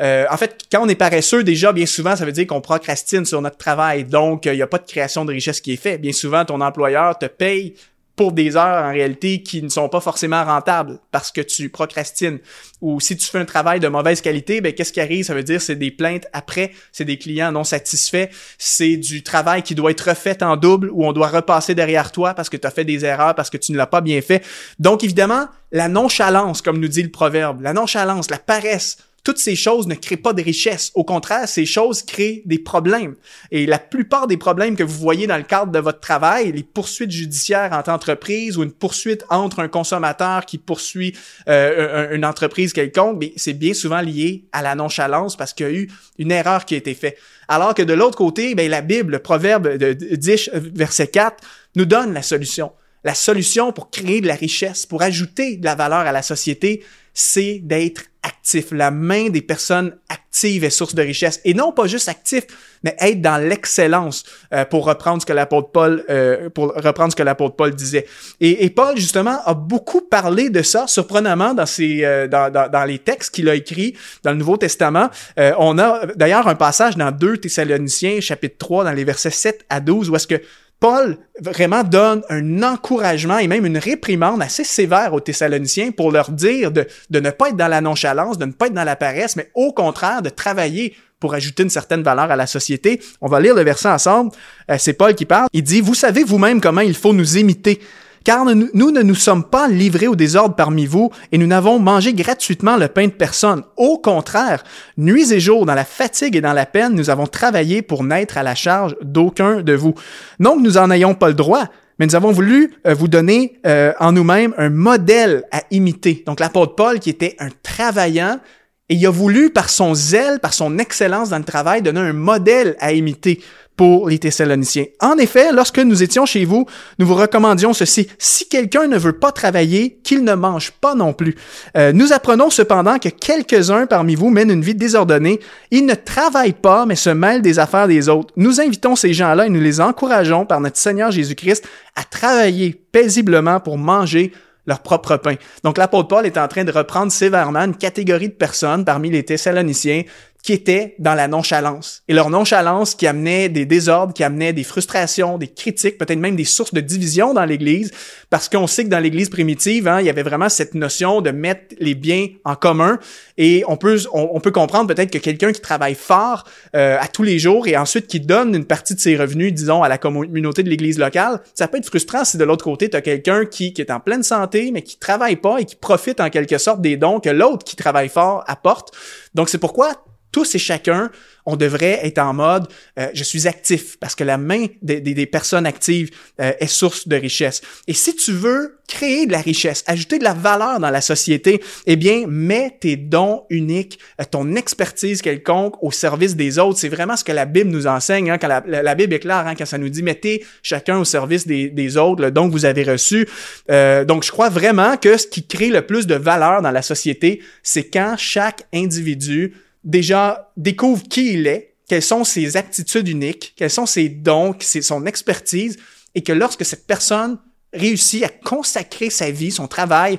euh, 0.00 0.26
en 0.30 0.36
fait, 0.36 0.62
quand 0.70 0.84
on 0.84 0.88
est 0.88 0.94
paresseux, 0.94 1.44
déjà, 1.44 1.72
bien 1.72 1.86
souvent, 1.86 2.16
ça 2.16 2.24
veut 2.24 2.32
dire 2.32 2.46
qu'on 2.46 2.60
procrastine 2.60 3.24
sur 3.24 3.40
notre 3.42 3.56
travail. 3.56 4.04
Donc, 4.04 4.46
il 4.46 4.52
n'y 4.52 4.62
a 4.62 4.66
pas 4.66 4.78
de 4.78 4.86
création 4.86 5.24
de 5.24 5.32
richesse 5.32 5.60
qui 5.60 5.72
est 5.72 5.76
faite. 5.76 6.00
Bien 6.00 6.12
souvent, 6.12 6.44
ton 6.44 6.60
employeur 6.60 7.18
te 7.18 7.26
paye 7.26 7.74
pour 8.18 8.32
des 8.32 8.56
heures 8.56 8.84
en 8.84 8.90
réalité 8.90 9.42
qui 9.44 9.62
ne 9.62 9.68
sont 9.68 9.88
pas 9.88 10.00
forcément 10.00 10.44
rentables 10.44 10.98
parce 11.12 11.30
que 11.30 11.40
tu 11.40 11.70
procrastines. 11.70 12.40
Ou 12.80 13.00
si 13.00 13.16
tu 13.16 13.24
fais 13.24 13.38
un 13.38 13.44
travail 13.44 13.78
de 13.78 13.86
mauvaise 13.86 14.20
qualité, 14.20 14.60
ben 14.60 14.72
qu'est-ce 14.72 14.92
qui 14.92 15.00
arrive? 15.00 15.24
Ça 15.24 15.34
veut 15.34 15.44
dire 15.44 15.62
c'est 15.62 15.76
des 15.76 15.92
plaintes 15.92 16.26
après, 16.32 16.72
c'est 16.90 17.04
des 17.04 17.16
clients 17.16 17.52
non 17.52 17.62
satisfaits, 17.62 18.28
c'est 18.58 18.96
du 18.96 19.22
travail 19.22 19.62
qui 19.62 19.76
doit 19.76 19.92
être 19.92 20.08
refait 20.08 20.42
en 20.42 20.56
double 20.56 20.90
ou 20.90 21.06
on 21.06 21.12
doit 21.12 21.28
repasser 21.28 21.76
derrière 21.76 22.10
toi 22.10 22.34
parce 22.34 22.48
que 22.48 22.56
tu 22.56 22.66
as 22.66 22.72
fait 22.72 22.84
des 22.84 23.04
erreurs 23.04 23.36
parce 23.36 23.50
que 23.50 23.56
tu 23.56 23.70
ne 23.70 23.76
l'as 23.76 23.86
pas 23.86 24.00
bien 24.00 24.20
fait. 24.20 24.44
Donc 24.80 25.04
évidemment, 25.04 25.46
la 25.70 25.88
nonchalance 25.88 26.60
comme 26.60 26.80
nous 26.80 26.88
dit 26.88 27.04
le 27.04 27.10
proverbe, 27.10 27.60
la 27.60 27.72
nonchalance, 27.72 28.30
la 28.30 28.38
paresse, 28.38 28.98
toutes 29.28 29.36
ces 29.36 29.56
choses 29.56 29.86
ne 29.86 29.94
créent 29.94 30.16
pas 30.16 30.32
de 30.32 30.42
richesse. 30.42 30.90
Au 30.94 31.04
contraire, 31.04 31.46
ces 31.46 31.66
choses 31.66 32.00
créent 32.00 32.40
des 32.46 32.58
problèmes. 32.58 33.14
Et 33.50 33.66
la 33.66 33.78
plupart 33.78 34.26
des 34.26 34.38
problèmes 34.38 34.74
que 34.74 34.82
vous 34.82 34.98
voyez 34.98 35.26
dans 35.26 35.36
le 35.36 35.42
cadre 35.42 35.70
de 35.70 35.78
votre 35.78 36.00
travail, 36.00 36.50
les 36.50 36.62
poursuites 36.62 37.10
judiciaires 37.10 37.74
entre 37.74 37.90
entreprises 37.90 38.56
ou 38.56 38.62
une 38.62 38.72
poursuite 38.72 39.26
entre 39.28 39.60
un 39.60 39.68
consommateur 39.68 40.46
qui 40.46 40.56
poursuit 40.56 41.14
euh, 41.46 42.16
une 42.16 42.24
entreprise 42.24 42.72
quelconque, 42.72 43.22
c'est 43.36 43.52
bien 43.52 43.74
souvent 43.74 44.00
lié 44.00 44.46
à 44.52 44.62
la 44.62 44.74
nonchalance 44.74 45.36
parce 45.36 45.52
qu'il 45.52 45.66
y 45.66 45.68
a 45.68 45.72
eu 45.72 45.90
une 46.16 46.32
erreur 46.32 46.64
qui 46.64 46.72
a 46.72 46.78
été 46.78 46.94
faite. 46.94 47.18
Alors 47.48 47.74
que 47.74 47.82
de 47.82 47.92
l'autre 47.92 48.16
côté, 48.16 48.54
la 48.54 48.80
Bible, 48.80 49.12
le 49.12 49.18
proverbe 49.18 49.76
de 49.76 49.92
10, 49.92 50.52
verset 50.54 51.08
4, 51.08 51.44
nous 51.76 51.84
donne 51.84 52.14
la 52.14 52.22
solution. 52.22 52.72
La 53.08 53.14
solution 53.14 53.72
pour 53.72 53.88
créer 53.88 54.20
de 54.20 54.26
la 54.26 54.34
richesse, 54.34 54.84
pour 54.84 55.00
ajouter 55.00 55.56
de 55.56 55.64
la 55.64 55.74
valeur 55.74 56.00
à 56.00 56.12
la 56.12 56.20
société, 56.20 56.84
c'est 57.14 57.58
d'être 57.62 58.02
actif. 58.22 58.66
La 58.70 58.90
main 58.90 59.30
des 59.30 59.40
personnes 59.40 59.96
actives 60.10 60.62
est 60.62 60.68
source 60.68 60.94
de 60.94 61.00
richesse. 61.00 61.40
Et 61.46 61.54
non 61.54 61.72
pas 61.72 61.86
juste 61.86 62.10
actif, 62.10 62.44
mais 62.84 62.94
être 63.00 63.22
dans 63.22 63.38
l'excellence, 63.42 64.24
euh, 64.52 64.66
pour 64.66 64.84
reprendre 64.84 65.22
ce 65.22 65.26
que 65.26 65.32
l'apôtre 65.32 65.70
Paul, 65.70 66.04
euh, 66.10 66.50
pour 66.50 66.74
reprendre 66.74 67.10
ce 67.10 67.16
que 67.16 67.22
l'apôtre 67.22 67.56
Paul 67.56 67.74
disait. 67.74 68.06
Et, 68.42 68.68
Paul, 68.68 68.94
justement, 68.98 69.38
a 69.46 69.54
beaucoup 69.54 70.02
parlé 70.02 70.50
de 70.50 70.60
ça, 70.60 70.86
surprenamment, 70.86 71.56
euh, 71.80 72.28
dans, 72.28 72.52
dans, 72.52 72.84
les 72.84 72.98
textes 72.98 73.34
qu'il 73.34 73.48
a 73.48 73.54
écrits 73.54 73.96
dans 74.22 74.32
le 74.32 74.36
Nouveau 74.36 74.58
Testament. 74.58 75.08
on 75.38 75.78
a 75.78 76.04
d'ailleurs 76.14 76.46
un 76.46 76.56
passage 76.56 76.98
dans 76.98 77.10
2 77.10 77.38
Thessaloniciens, 77.38 78.20
chapitre 78.20 78.58
3, 78.58 78.84
dans 78.84 78.92
les 78.92 79.04
versets 79.04 79.30
7 79.30 79.64
à 79.70 79.80
12, 79.80 80.10
où 80.10 80.16
est-ce 80.16 80.26
que 80.26 80.42
Paul 80.80 81.18
vraiment 81.40 81.82
donne 81.82 82.22
un 82.28 82.62
encouragement 82.62 83.38
et 83.38 83.48
même 83.48 83.66
une 83.66 83.78
réprimande 83.78 84.42
assez 84.42 84.64
sévère 84.64 85.12
aux 85.12 85.20
Thessaloniciens 85.20 85.90
pour 85.90 86.12
leur 86.12 86.30
dire 86.30 86.70
de, 86.70 86.86
de, 87.10 87.20
ne 87.20 87.30
pas 87.30 87.48
être 87.48 87.56
dans 87.56 87.68
la 87.68 87.80
nonchalance, 87.80 88.38
de 88.38 88.44
ne 88.44 88.52
pas 88.52 88.66
être 88.66 88.74
dans 88.74 88.84
la 88.84 88.96
paresse, 88.96 89.34
mais 89.34 89.50
au 89.54 89.72
contraire 89.72 90.22
de 90.22 90.28
travailler 90.28 90.94
pour 91.20 91.34
ajouter 91.34 91.64
une 91.64 91.70
certaine 91.70 92.02
valeur 92.02 92.30
à 92.30 92.36
la 92.36 92.46
société. 92.46 93.00
On 93.20 93.26
va 93.26 93.40
lire 93.40 93.54
le 93.54 93.62
verset 93.62 93.88
ensemble. 93.88 94.30
Euh, 94.70 94.76
c'est 94.78 94.92
Paul 94.92 95.14
qui 95.14 95.24
parle. 95.24 95.48
Il 95.52 95.62
dit, 95.62 95.80
Vous 95.80 95.94
savez 95.94 96.22
vous-même 96.22 96.60
comment 96.60 96.80
il 96.80 96.94
faut 96.94 97.12
nous 97.12 97.38
imiter 97.38 97.80
car 98.24 98.44
nous 98.44 98.90
ne 98.90 99.02
nous 99.02 99.14
sommes 99.14 99.44
pas 99.44 99.68
livrés 99.68 100.08
au 100.08 100.16
désordre 100.16 100.54
parmi 100.54 100.86
vous, 100.86 101.10
et 101.32 101.38
nous 101.38 101.46
n'avons 101.46 101.78
mangé 101.78 102.12
gratuitement 102.12 102.76
le 102.76 102.88
pain 102.88 103.06
de 103.06 103.12
personne. 103.12 103.62
Au 103.76 103.98
contraire, 103.98 104.64
nuits 104.96 105.32
et 105.32 105.40
jours, 105.40 105.66
dans 105.66 105.74
la 105.74 105.84
fatigue 105.84 106.36
et 106.36 106.40
dans 106.40 106.52
la 106.52 106.66
peine, 106.66 106.94
nous 106.94 107.10
avons 107.10 107.26
travaillé 107.26 107.82
pour 107.82 108.04
n'être 108.04 108.38
à 108.38 108.42
la 108.42 108.54
charge 108.54 108.96
d'aucun 109.02 109.62
de 109.62 109.72
vous. 109.72 109.92
Que 109.92 110.62
nous 110.62 110.78
en 110.78 110.90
ayons 110.90 111.14
pas 111.14 111.28
le 111.28 111.34
droit, 111.34 111.64
mais 111.98 112.06
nous 112.06 112.14
avons 112.14 112.30
voulu 112.30 112.74
euh, 112.86 112.94
vous 112.94 113.08
donner 113.08 113.58
euh, 113.66 113.92
en 113.98 114.12
nous-mêmes 114.12 114.54
un 114.56 114.70
modèle 114.70 115.44
à 115.50 115.62
imiter. 115.70 116.22
Donc 116.26 116.40
l'apôtre 116.40 116.74
Paul, 116.74 117.00
qui 117.00 117.10
était 117.10 117.36
un 117.38 117.48
travaillant, 117.62 118.38
Et 118.88 118.94
il 118.94 119.06
a 119.06 119.10
voulu, 119.10 119.50
par 119.50 119.68
son 119.68 119.94
zèle, 119.94 120.40
par 120.40 120.54
son 120.54 120.78
excellence 120.78 121.28
dans 121.28 121.38
le 121.38 121.44
travail, 121.44 121.82
donner 121.82 122.00
un 122.00 122.12
modèle 122.12 122.76
à 122.80 122.92
imiter 122.92 123.40
pour 123.78 124.08
les 124.08 124.18
Thessaloniciens. 124.18 124.86
En 125.00 125.16
effet, 125.18 125.52
lorsque 125.52 125.78
nous 125.78 126.02
étions 126.02 126.26
chez 126.26 126.44
vous, 126.44 126.66
nous 126.98 127.06
vous 127.06 127.14
recommandions 127.14 127.72
ceci. 127.72 128.08
Si 128.18 128.48
quelqu'un 128.48 128.88
ne 128.88 128.98
veut 128.98 129.12
pas 129.12 129.30
travailler, 129.30 130.00
qu'il 130.02 130.24
ne 130.24 130.34
mange 130.34 130.72
pas 130.72 130.96
non 130.96 131.12
plus. 131.12 131.36
Euh, 131.76 131.92
nous 131.92 132.12
apprenons 132.12 132.50
cependant 132.50 132.98
que 132.98 133.08
quelques-uns 133.08 133.86
parmi 133.86 134.16
vous 134.16 134.30
mènent 134.30 134.50
une 134.50 134.62
vie 134.62 134.74
désordonnée. 134.74 135.38
Ils 135.70 135.86
ne 135.86 135.94
travaillent 135.94 136.54
pas, 136.54 136.86
mais 136.86 136.96
se 136.96 137.10
mêlent 137.10 137.40
des 137.40 137.60
affaires 137.60 137.86
des 137.86 138.08
autres. 138.08 138.34
Nous 138.36 138.60
invitons 138.60 138.96
ces 138.96 139.14
gens-là 139.14 139.46
et 139.46 139.50
nous 139.50 139.60
les 139.60 139.80
encourageons 139.80 140.44
par 140.44 140.60
notre 140.60 140.76
Seigneur 140.76 141.12
Jésus-Christ 141.12 141.64
à 141.94 142.02
travailler 142.02 142.74
paisiblement 142.90 143.60
pour 143.60 143.78
manger 143.78 144.32
leur 144.68 144.80
propre 144.80 145.16
pain. 145.16 145.34
Donc 145.64 145.78
l'apôtre 145.78 146.08
Paul 146.08 146.26
est 146.26 146.38
en 146.38 146.46
train 146.46 146.62
de 146.62 146.70
reprendre 146.70 147.10
sévèrement 147.10 147.64
une 147.64 147.74
catégorie 147.74 148.28
de 148.28 148.34
personnes 148.34 148.84
parmi 148.84 149.10
les 149.10 149.24
Thessaloniciens 149.24 150.02
qui 150.48 150.54
étaient 150.54 150.94
dans 150.98 151.12
la 151.12 151.28
nonchalance. 151.28 152.02
Et 152.08 152.14
leur 152.14 152.30
nonchalance 152.30 152.94
qui 152.94 153.06
amenait 153.06 153.50
des 153.50 153.66
désordres, 153.66 154.14
qui 154.14 154.24
amenait 154.24 154.54
des 154.54 154.64
frustrations, 154.64 155.36
des 155.36 155.48
critiques, 155.48 155.98
peut-être 155.98 156.18
même 156.18 156.36
des 156.36 156.46
sources 156.46 156.72
de 156.72 156.80
division 156.80 157.34
dans 157.34 157.44
l'Église, 157.44 157.90
parce 158.30 158.48
qu'on 158.48 158.66
sait 158.66 158.84
que 158.84 158.88
dans 158.88 158.98
l'Église 158.98 159.28
primitive, 159.28 159.86
hein, 159.86 160.00
il 160.00 160.06
y 160.06 160.08
avait 160.08 160.22
vraiment 160.22 160.48
cette 160.48 160.72
notion 160.72 161.20
de 161.20 161.32
mettre 161.32 161.74
les 161.80 161.94
biens 161.94 162.28
en 162.46 162.54
commun. 162.54 162.98
Et 163.36 163.62
on 163.68 163.76
peut, 163.76 164.00
on, 164.14 164.40
peut 164.40 164.50
comprendre 164.50 164.86
peut-être 164.86 165.10
que 165.10 165.18
quelqu'un 165.18 165.52
qui 165.52 165.60
travaille 165.60 165.94
fort 165.94 166.44
euh, 166.74 166.96
à 166.98 167.08
tous 167.08 167.24
les 167.24 167.38
jours 167.38 167.68
et 167.68 167.76
ensuite 167.76 168.06
qui 168.06 168.18
donne 168.18 168.54
une 168.54 168.64
partie 168.64 168.94
de 168.94 169.00
ses 169.00 169.18
revenus, 169.18 169.52
disons, 169.52 169.82
à 169.82 169.88
la 169.90 169.98
communauté 169.98 170.62
de 170.62 170.70
l'Église 170.70 170.98
locale, 170.98 171.42
ça 171.52 171.68
peut 171.68 171.76
être 171.76 171.84
frustrant 171.84 172.24
si 172.24 172.38
de 172.38 172.44
l'autre 172.44 172.64
côté, 172.64 172.88
tu 172.88 172.96
as 172.96 173.02
quelqu'un 173.02 173.44
qui, 173.44 173.74
qui 173.74 173.82
est 173.82 173.90
en 173.90 174.00
pleine 174.00 174.22
santé, 174.22 174.70
mais 174.72 174.80
qui 174.80 174.98
travaille 174.98 175.36
pas 175.36 175.58
et 175.58 175.66
qui 175.66 175.76
profite 175.76 176.20
en 176.20 176.30
quelque 176.30 176.56
sorte 176.56 176.80
des 176.80 176.96
dons 176.96 177.20
que 177.20 177.28
l'autre 177.28 177.66
qui 177.66 177.76
travaille 177.76 178.08
fort 178.08 178.44
apporte. 178.46 178.96
Donc 179.34 179.50
c'est 179.50 179.58
pourquoi 179.58 180.07
tous 180.32 180.54
et 180.54 180.58
chacun, 180.58 181.10
on 181.48 181.56
devrait 181.56 182.00
être 182.02 182.18
en 182.18 182.34
mode 182.34 182.68
euh, 182.98 183.08
je 183.14 183.24
suis 183.24 183.48
actif 183.48 183.98
parce 183.98 184.14
que 184.14 184.22
la 184.22 184.36
main 184.36 184.66
des, 184.82 185.00
des, 185.00 185.26
personnes 185.26 185.64
actives 185.64 186.10
euh, 186.40 186.52
est 186.60 186.66
source 186.66 187.08
de 187.08 187.16
richesse. 187.16 187.62
Et 187.86 187.94
si 187.94 188.14
tu 188.14 188.32
veux 188.32 188.78
créer 188.86 189.26
de 189.26 189.32
la 189.32 189.40
richesse, 189.40 189.82
ajouter 189.86 190.18
de 190.18 190.24
la 190.24 190.34
valeur 190.34 190.78
dans 190.78 190.90
la 190.90 191.00
société, 191.00 191.62
eh 191.86 191.96
bien, 191.96 192.26
mets 192.26 192.76
tes 192.78 192.96
dons 192.96 193.44
uniques, 193.48 193.98
euh, 194.20 194.24
ton 194.30 194.56
expertise 194.56 195.22
quelconque 195.22 195.82
au 195.82 195.90
service 195.90 196.36
des 196.36 196.58
autres. 196.58 196.78
C'est 196.78 196.90
vraiment 196.90 197.16
ce 197.16 197.24
que 197.24 197.32
la 197.32 197.46
Bible 197.46 197.70
nous 197.70 197.86
enseigne. 197.86 198.30
Hein, 198.30 198.36
quand 198.36 198.48
la, 198.66 198.94
Bible 198.94 199.14
est 199.14 199.20
claire, 199.20 199.46
hein, 199.46 199.54
quand 199.56 199.66
ça 199.66 199.78
nous 199.78 199.88
dit 199.88 200.02
mettez 200.02 200.44
chacun 200.62 200.98
au 200.98 201.04
service 201.04 201.46
des, 201.46 201.70
des 201.70 201.96
autres, 201.96 202.20
le 202.20 202.30
don 202.30 202.48
que 202.48 202.52
vous 202.52 202.66
avez 202.66 202.82
reçu. 202.82 203.26
donc, 203.68 204.22
je 204.22 204.30
crois 204.30 204.50
vraiment 204.50 204.98
que 204.98 205.16
ce 205.16 205.26
qui 205.26 205.46
crée 205.46 205.70
le 205.70 205.82
plus 205.82 206.06
de 206.06 206.14
valeur 206.14 206.60
dans 206.60 206.70
la 206.70 206.82
société, 206.82 207.40
c'est 207.62 207.84
quand 207.84 208.16
chaque 208.18 208.64
individu 208.74 209.54
déjà 209.88 210.52
découvre 210.56 211.02
qui 211.02 211.32
il 211.32 211.46
est, 211.46 211.74
quelles 211.88 212.02
sont 212.02 212.22
ses 212.22 212.56
aptitudes 212.56 213.08
uniques, 213.08 213.54
quels 213.56 213.70
sont 213.70 213.86
ses 213.86 214.08
dons, 214.08 214.54
son 214.60 215.06
expertise, 215.06 215.78
et 216.14 216.22
que 216.22 216.32
lorsque 216.32 216.64
cette 216.64 216.86
personne 216.86 217.38
réussit 217.72 218.22
à 218.22 218.28
consacrer 218.28 219.10
sa 219.10 219.30
vie, 219.30 219.50
son 219.50 219.66
travail, 219.66 220.18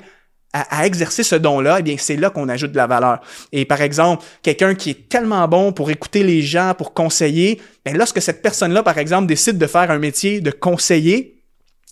à, 0.52 0.88
exercer 0.88 1.22
ce 1.22 1.36
don-là, 1.36 1.78
eh 1.80 1.84
bien, 1.84 1.96
c'est 2.00 2.16
là 2.16 2.32
qu'on 2.32 2.50
ajoute 2.50 2.72
de 2.72 2.78
la 2.78 2.88
valeur. 2.88 3.22
Et 3.52 3.66
par 3.66 3.82
exemple, 3.82 4.26
quelqu'un 4.42 4.74
qui 4.74 4.90
est 4.90 5.08
tellement 5.08 5.48
bon 5.48 5.72
pour 5.72 5.92
écouter 5.92 6.24
les 6.24 6.42
gens, 6.42 6.74
pour 6.76 6.96
conseiller, 6.96 7.62
bien, 7.86 7.94
lorsque 7.94 8.20
cette 8.20 8.42
personne-là, 8.42 8.82
par 8.82 8.98
exemple, 8.98 9.28
décide 9.28 9.60
de 9.60 9.68
faire 9.68 9.92
un 9.92 10.00
métier 10.00 10.42
de 10.42 10.50
conseiller, 10.50 11.39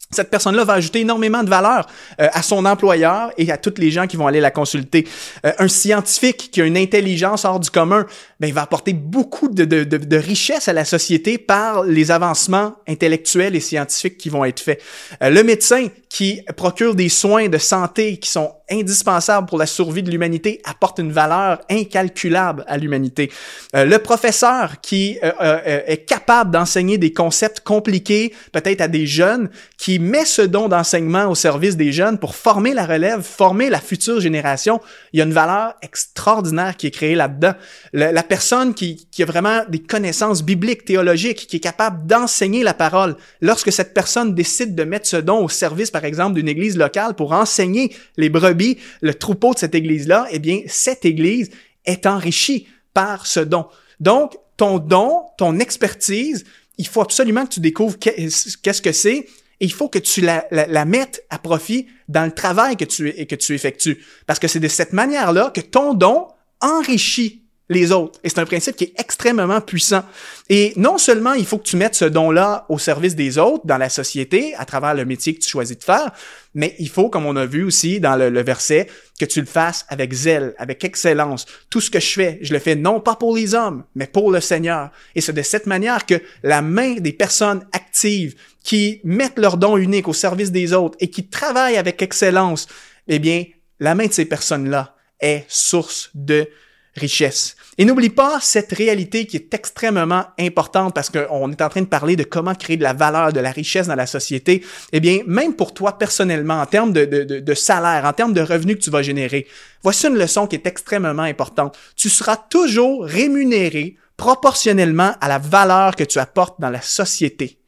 cette 0.09 0.29
personne-là 0.29 0.63
va 0.63 0.73
ajouter 0.73 1.01
énormément 1.01 1.43
de 1.43 1.49
valeur 1.49 1.85
euh, 2.21 2.29
à 2.31 2.41
son 2.41 2.65
employeur 2.65 3.31
et 3.37 3.51
à 3.51 3.57
toutes 3.57 3.77
les 3.77 3.91
gens 3.91 4.07
qui 4.07 4.15
vont 4.15 4.27
aller 4.27 4.39
la 4.39 4.51
consulter. 4.51 5.05
Euh, 5.45 5.51
un 5.59 5.67
scientifique 5.67 6.49
qui 6.51 6.61
a 6.61 6.65
une 6.65 6.77
intelligence 6.77 7.43
hors 7.43 7.59
du 7.59 7.69
commun, 7.69 8.05
ben, 8.39 8.47
il 8.47 8.53
va 8.53 8.61
apporter 8.61 8.93
beaucoup 8.93 9.49
de, 9.49 9.65
de, 9.65 10.17
richesse 10.17 10.69
à 10.69 10.73
la 10.73 10.85
société 10.85 11.37
par 11.37 11.83
les 11.83 12.11
avancements 12.11 12.75
intellectuels 12.87 13.55
et 13.55 13.59
scientifiques 13.59 14.17
qui 14.17 14.29
vont 14.29 14.45
être 14.45 14.61
faits. 14.61 14.81
Euh, 15.21 15.29
le 15.29 15.43
médecin 15.43 15.87
qui 16.09 16.41
procure 16.55 16.95
des 16.95 17.09
soins 17.09 17.49
de 17.49 17.57
santé 17.57 18.17
qui 18.17 18.29
sont 18.29 18.53
indispensables 18.69 19.47
pour 19.47 19.57
la 19.57 19.65
survie 19.65 20.03
de 20.03 20.11
l'humanité 20.11 20.61
apporte 20.65 20.99
une 20.99 21.11
valeur 21.11 21.61
incalculable 21.69 22.65
à 22.67 22.77
l'humanité. 22.77 23.31
Euh, 23.75 23.85
le 23.85 23.99
professeur 23.99 24.81
qui 24.81 25.17
euh, 25.23 25.31
euh, 25.41 25.81
est 25.85 26.05
capable 26.05 26.51
d'enseigner 26.51 26.97
des 26.97 27.13
concepts 27.13 27.61
compliqués, 27.61 28.33
peut-être 28.51 28.81
à 28.81 28.87
des 28.87 29.07
jeunes, 29.07 29.49
qui 29.77 29.99
met 29.99 30.25
ce 30.25 30.41
don 30.41 30.67
d'enseignement 30.67 31.27
au 31.27 31.35
service 31.35 31.77
des 31.77 31.91
jeunes 31.91 32.17
pour 32.17 32.35
former 32.35 32.73
la 32.73 32.85
relève, 32.85 33.21
former 33.21 33.69
la 33.69 33.79
future 33.79 34.19
génération, 34.19 34.81
il 35.13 35.19
y 35.19 35.21
a 35.21 35.25
une 35.25 35.33
valeur 35.33 35.75
extraordinaire 35.81 36.75
qui 36.75 36.87
est 36.87 36.91
créée 36.91 37.15
là-dedans. 37.15 37.53
La, 37.93 38.23
personne 38.23 38.73
qui, 38.73 39.07
qui 39.11 39.23
a 39.23 39.25
vraiment 39.25 39.61
des 39.69 39.79
connaissances 39.79 40.43
bibliques, 40.43 40.83
théologiques, 40.83 41.47
qui 41.47 41.57
est 41.57 41.61
capable 41.61 42.05
d'enseigner 42.05 42.63
la 42.63 42.73
parole, 42.73 43.15
lorsque 43.39 43.71
cette 43.71 43.93
personne 43.93 44.35
décide 44.35 44.75
de 44.75 44.83
mettre 44.83 45.07
ce 45.07 45.17
don 45.17 45.43
au 45.43 45.49
service, 45.49 45.91
par 45.91 46.03
exemple, 46.07 46.35
d'une 46.35 46.47
église 46.47 46.77
locale 46.77 47.13
pour 47.13 47.33
enseigner 47.33 47.95
les 48.17 48.29
brebis, 48.29 48.77
le 49.01 49.13
troupeau 49.13 49.53
de 49.53 49.59
cette 49.59 49.75
église-là, 49.75 50.27
eh 50.31 50.39
bien, 50.39 50.61
cette 50.65 51.05
église 51.05 51.51
est 51.85 52.07
enrichie 52.07 52.67
par 52.93 53.27
ce 53.27 53.39
don. 53.39 53.67
Donc, 53.99 54.35
ton 54.57 54.79
don, 54.79 55.25
ton 55.37 55.59
expertise, 55.59 56.43
il 56.77 56.87
faut 56.87 57.01
absolument 57.01 57.45
que 57.45 57.53
tu 57.53 57.59
découvres 57.59 57.97
qu'est-ce 57.99 58.81
que 58.81 58.91
c'est 58.91 59.27
et 59.59 59.65
il 59.65 59.71
faut 59.71 59.89
que 59.89 59.99
tu 59.99 60.21
la, 60.21 60.85
mettes 60.85 61.23
à 61.29 61.39
profit 61.39 61.87
dans 62.07 62.25
le 62.25 62.31
travail 62.31 62.77
que 62.77 62.85
tu, 62.85 63.11
que 63.25 63.35
tu 63.35 63.53
effectues. 63.53 64.03
Parce 64.25 64.39
que 64.39 64.47
c'est 64.47 64.59
de 64.59 64.67
cette 64.67 64.93
manière-là 64.93 65.51
que 65.53 65.61
ton 65.61 65.93
don 65.93 66.27
enrichit 66.61 67.43
les 67.69 67.91
autres. 67.91 68.19
Et 68.23 68.29
c'est 68.29 68.39
un 68.39 68.45
principe 68.45 68.75
qui 68.75 68.85
est 68.85 68.93
extrêmement 68.97 69.59
puissant. 69.59 70.03
Et 70.49 70.73
non 70.77 70.97
seulement 70.97 71.33
il 71.33 71.45
faut 71.45 71.57
que 71.57 71.67
tu 71.67 71.75
mettes 71.75 71.95
ce 71.95 72.05
don-là 72.05 72.65
au 72.69 72.79
service 72.79 73.15
des 73.15 73.37
autres 73.37 73.65
dans 73.65 73.77
la 73.77 73.89
société 73.89 74.55
à 74.55 74.65
travers 74.65 74.93
le 74.93 75.03
métier 75.05 75.33
que 75.33 75.39
tu 75.39 75.49
choisis 75.49 75.77
de 75.77 75.83
faire, 75.83 76.11
mais 76.53 76.75
il 76.79 76.89
faut, 76.89 77.09
comme 77.09 77.25
on 77.25 77.35
a 77.35 77.45
vu 77.45 77.63
aussi 77.63 77.99
dans 77.99 78.15
le, 78.15 78.41
verset, 78.41 78.87
que 79.19 79.25
tu 79.25 79.41
le 79.41 79.45
fasses 79.45 79.85
avec 79.89 80.13
zèle, 80.13 80.55
avec 80.57 80.83
excellence. 80.83 81.45
Tout 81.69 81.81
ce 81.81 81.91
que 81.91 81.99
je 81.99 82.13
fais, 82.13 82.39
je 82.41 82.53
le 82.53 82.59
fais 82.59 82.75
non 82.75 82.99
pas 82.99 83.15
pour 83.15 83.35
les 83.35 83.53
hommes, 83.53 83.83
mais 83.95 84.07
pour 84.07 84.31
le 84.31 84.39
Seigneur. 84.39 84.89
Et 85.13 85.21
c'est 85.21 85.33
de 85.33 85.41
cette 85.41 85.65
manière 85.65 86.05
que 86.05 86.21
la 86.43 86.61
main 86.61 86.95
des 86.95 87.13
personnes 87.13 87.67
actives 87.73 88.35
qui 88.63 89.01
mettent 89.03 89.39
leur 89.39 89.57
don 89.57 89.77
unique 89.77 90.07
au 90.07 90.13
service 90.13 90.51
des 90.51 90.73
autres 90.73 90.97
et 90.99 91.09
qui 91.09 91.27
travaillent 91.27 91.77
avec 91.77 92.01
excellence, 92.01 92.67
eh 93.07 93.19
bien, 93.19 93.43
la 93.79 93.93
main 93.93 94.07
de 94.07 94.13
ces 94.13 94.25
personnes-là 94.25 94.95
est 95.19 95.45
source 95.47 96.09
de 96.15 96.49
richesse. 96.97 97.55
Et 97.77 97.85
n'oublie 97.85 98.09
pas 98.09 98.39
cette 98.41 98.71
réalité 98.71 99.25
qui 99.25 99.37
est 99.37 99.53
extrêmement 99.53 100.25
importante 100.39 100.95
parce 100.95 101.09
qu'on 101.09 101.51
est 101.51 101.61
en 101.61 101.69
train 101.69 101.81
de 101.81 101.87
parler 101.87 102.15
de 102.15 102.23
comment 102.23 102.55
créer 102.55 102.75
de 102.75 102.83
la 102.83 102.93
valeur, 102.93 103.31
de 103.31 103.39
la 103.39 103.51
richesse 103.51 103.87
dans 103.87 103.95
la 103.95 104.07
société. 104.07 104.63
Eh 104.91 104.99
bien, 104.99 105.19
même 105.27 105.53
pour 105.53 105.73
toi 105.73 105.97
personnellement, 105.97 106.59
en 106.59 106.65
termes 106.65 106.91
de, 106.91 107.53
salaire, 107.53 108.05
en 108.05 108.13
termes 108.13 108.33
de 108.33 108.41
revenus 108.41 108.77
que 108.77 108.81
tu 108.81 108.89
vas 108.89 109.03
générer, 109.03 109.47
voici 109.83 110.07
une 110.07 110.17
leçon 110.17 110.47
qui 110.47 110.55
est 110.55 110.65
extrêmement 110.65 111.23
importante. 111.23 111.77
Tu 111.95 112.09
seras 112.09 112.37
toujours 112.37 113.05
rémunéré 113.05 113.95
proportionnellement 114.17 115.13
à 115.21 115.27
la 115.27 115.37
valeur 115.37 115.95
que 115.95 116.03
tu 116.03 116.17
apportes 116.17 116.59
dans 116.59 116.71
la 116.71 116.81
société. 116.81 117.59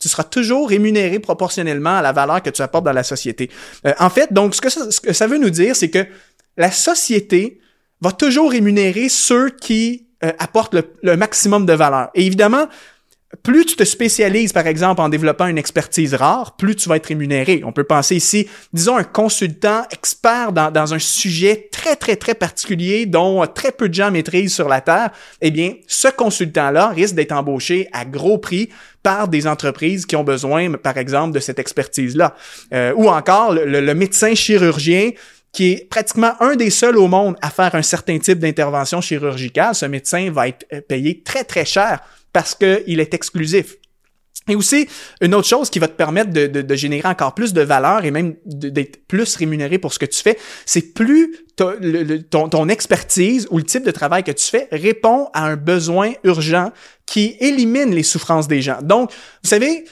Tu 0.00 0.08
seras 0.08 0.24
toujours 0.24 0.68
rémunéré 0.68 1.18
proportionnellement 1.18 1.98
à 1.98 2.02
la 2.02 2.12
valeur 2.12 2.42
que 2.42 2.50
tu 2.50 2.62
apportes 2.62 2.84
dans 2.84 2.92
la 2.92 3.02
société. 3.02 3.50
Euh, 3.84 3.92
en 3.98 4.08
fait, 4.08 4.32
donc, 4.32 4.54
ce 4.54 5.00
que 5.00 5.12
ça 5.12 5.26
veut 5.26 5.38
nous 5.38 5.50
dire, 5.50 5.76
c'est 5.76 5.90
que 5.90 6.06
la 6.56 6.70
société 6.70 7.60
va 8.00 8.12
toujours 8.12 8.50
rémunérer 8.50 9.08
ceux 9.08 9.50
qui 9.50 10.06
euh, 10.24 10.32
apportent 10.38 10.74
le, 11.02 11.16
maximum 11.16 11.66
de 11.66 11.72
valeur. 11.72 12.10
Et 12.14 12.26
évidemment, 12.26 12.66
plus 13.42 13.66
tu 13.66 13.76
te 13.76 13.84
spécialises, 13.84 14.52
par 14.52 14.66
exemple, 14.66 15.02
en 15.02 15.10
développant 15.10 15.46
une 15.46 15.58
expertise 15.58 16.14
rare, 16.14 16.56
plus 16.56 16.76
tu 16.76 16.88
vas 16.88 16.96
être 16.96 17.06
rémunéré. 17.06 17.62
On 17.62 17.72
peut 17.72 17.84
penser 17.84 18.16
ici, 18.16 18.48
disons, 18.72 18.96
un 18.96 19.04
consultant 19.04 19.82
expert 19.92 20.52
dans, 20.52 20.94
un 20.94 20.98
sujet 20.98 21.68
très, 21.70 21.94
très, 21.94 22.16
très 22.16 22.34
particulier 22.34 23.04
dont 23.04 23.46
très 23.46 23.70
peu 23.70 23.88
de 23.90 23.94
gens 23.94 24.10
maîtrisent 24.10 24.54
sur 24.54 24.66
la 24.66 24.80
Terre. 24.80 25.10
Eh 25.42 25.50
bien, 25.50 25.74
ce 25.86 26.08
consultant-là 26.08 26.88
risque 26.88 27.14
d'être 27.14 27.32
embauché 27.32 27.88
à 27.92 28.06
gros 28.06 28.38
prix 28.38 28.70
par 29.02 29.28
des 29.28 29.46
entreprises 29.46 30.06
qui 30.06 30.16
ont 30.16 30.24
besoin, 30.24 30.72
par 30.72 30.96
exemple, 30.96 31.34
de 31.34 31.40
cette 31.40 31.58
expertise-là. 31.58 32.34
Euh, 32.72 32.94
ou 32.96 33.08
encore, 33.08 33.52
le 33.52 33.94
médecin 33.94 34.34
chirurgien 34.34 35.10
qui 35.58 35.72
est 35.72 35.88
pratiquement 35.90 36.34
un 36.38 36.54
des 36.54 36.70
seuls 36.70 36.96
au 36.96 37.08
monde 37.08 37.34
à 37.42 37.50
faire 37.50 37.74
un 37.74 37.82
certain 37.82 38.16
type 38.20 38.38
d'intervention 38.38 39.00
chirurgicale, 39.00 39.74
ce 39.74 39.86
médecin 39.86 40.30
va 40.30 40.46
être 40.46 40.64
euh, 40.72 40.80
payé 40.80 41.20
très 41.24 41.42
très 41.42 41.64
cher 41.64 41.98
parce 42.32 42.54
qu'il 42.54 43.00
est 43.00 43.12
exclusif. 43.12 43.74
Et 44.48 44.54
aussi, 44.54 44.86
une 45.20 45.34
autre 45.34 45.48
chose 45.48 45.68
qui 45.68 45.80
va 45.80 45.88
te 45.88 45.96
permettre 45.96 46.30
de, 46.30 46.74
générer 46.76 47.08
encore 47.08 47.34
plus 47.34 47.52
de 47.52 47.60
valeur 47.60 48.04
et 48.04 48.12
même 48.12 48.36
d'être 48.44 49.04
plus 49.08 49.34
rémunéré 49.34 49.78
pour 49.78 49.92
ce 49.92 49.98
que 49.98 50.06
tu 50.06 50.22
fais, 50.22 50.38
c'est 50.64 50.94
plus 50.94 51.34
ton, 51.56 52.68
expertise 52.68 53.48
ou 53.50 53.58
le 53.58 53.64
type 53.64 53.84
de 53.84 53.90
travail 53.90 54.22
que 54.22 54.30
tu 54.30 54.46
fais 54.46 54.68
répond 54.70 55.28
à 55.34 55.44
un 55.44 55.56
besoin 55.56 56.12
urgent 56.22 56.70
qui 57.04 57.36
élimine 57.40 57.92
les 57.92 58.04
souffrances 58.04 58.46
des 58.46 58.62
gens. 58.62 58.78
Donc, 58.80 59.10
vous 59.42 59.48
savez, 59.48 59.86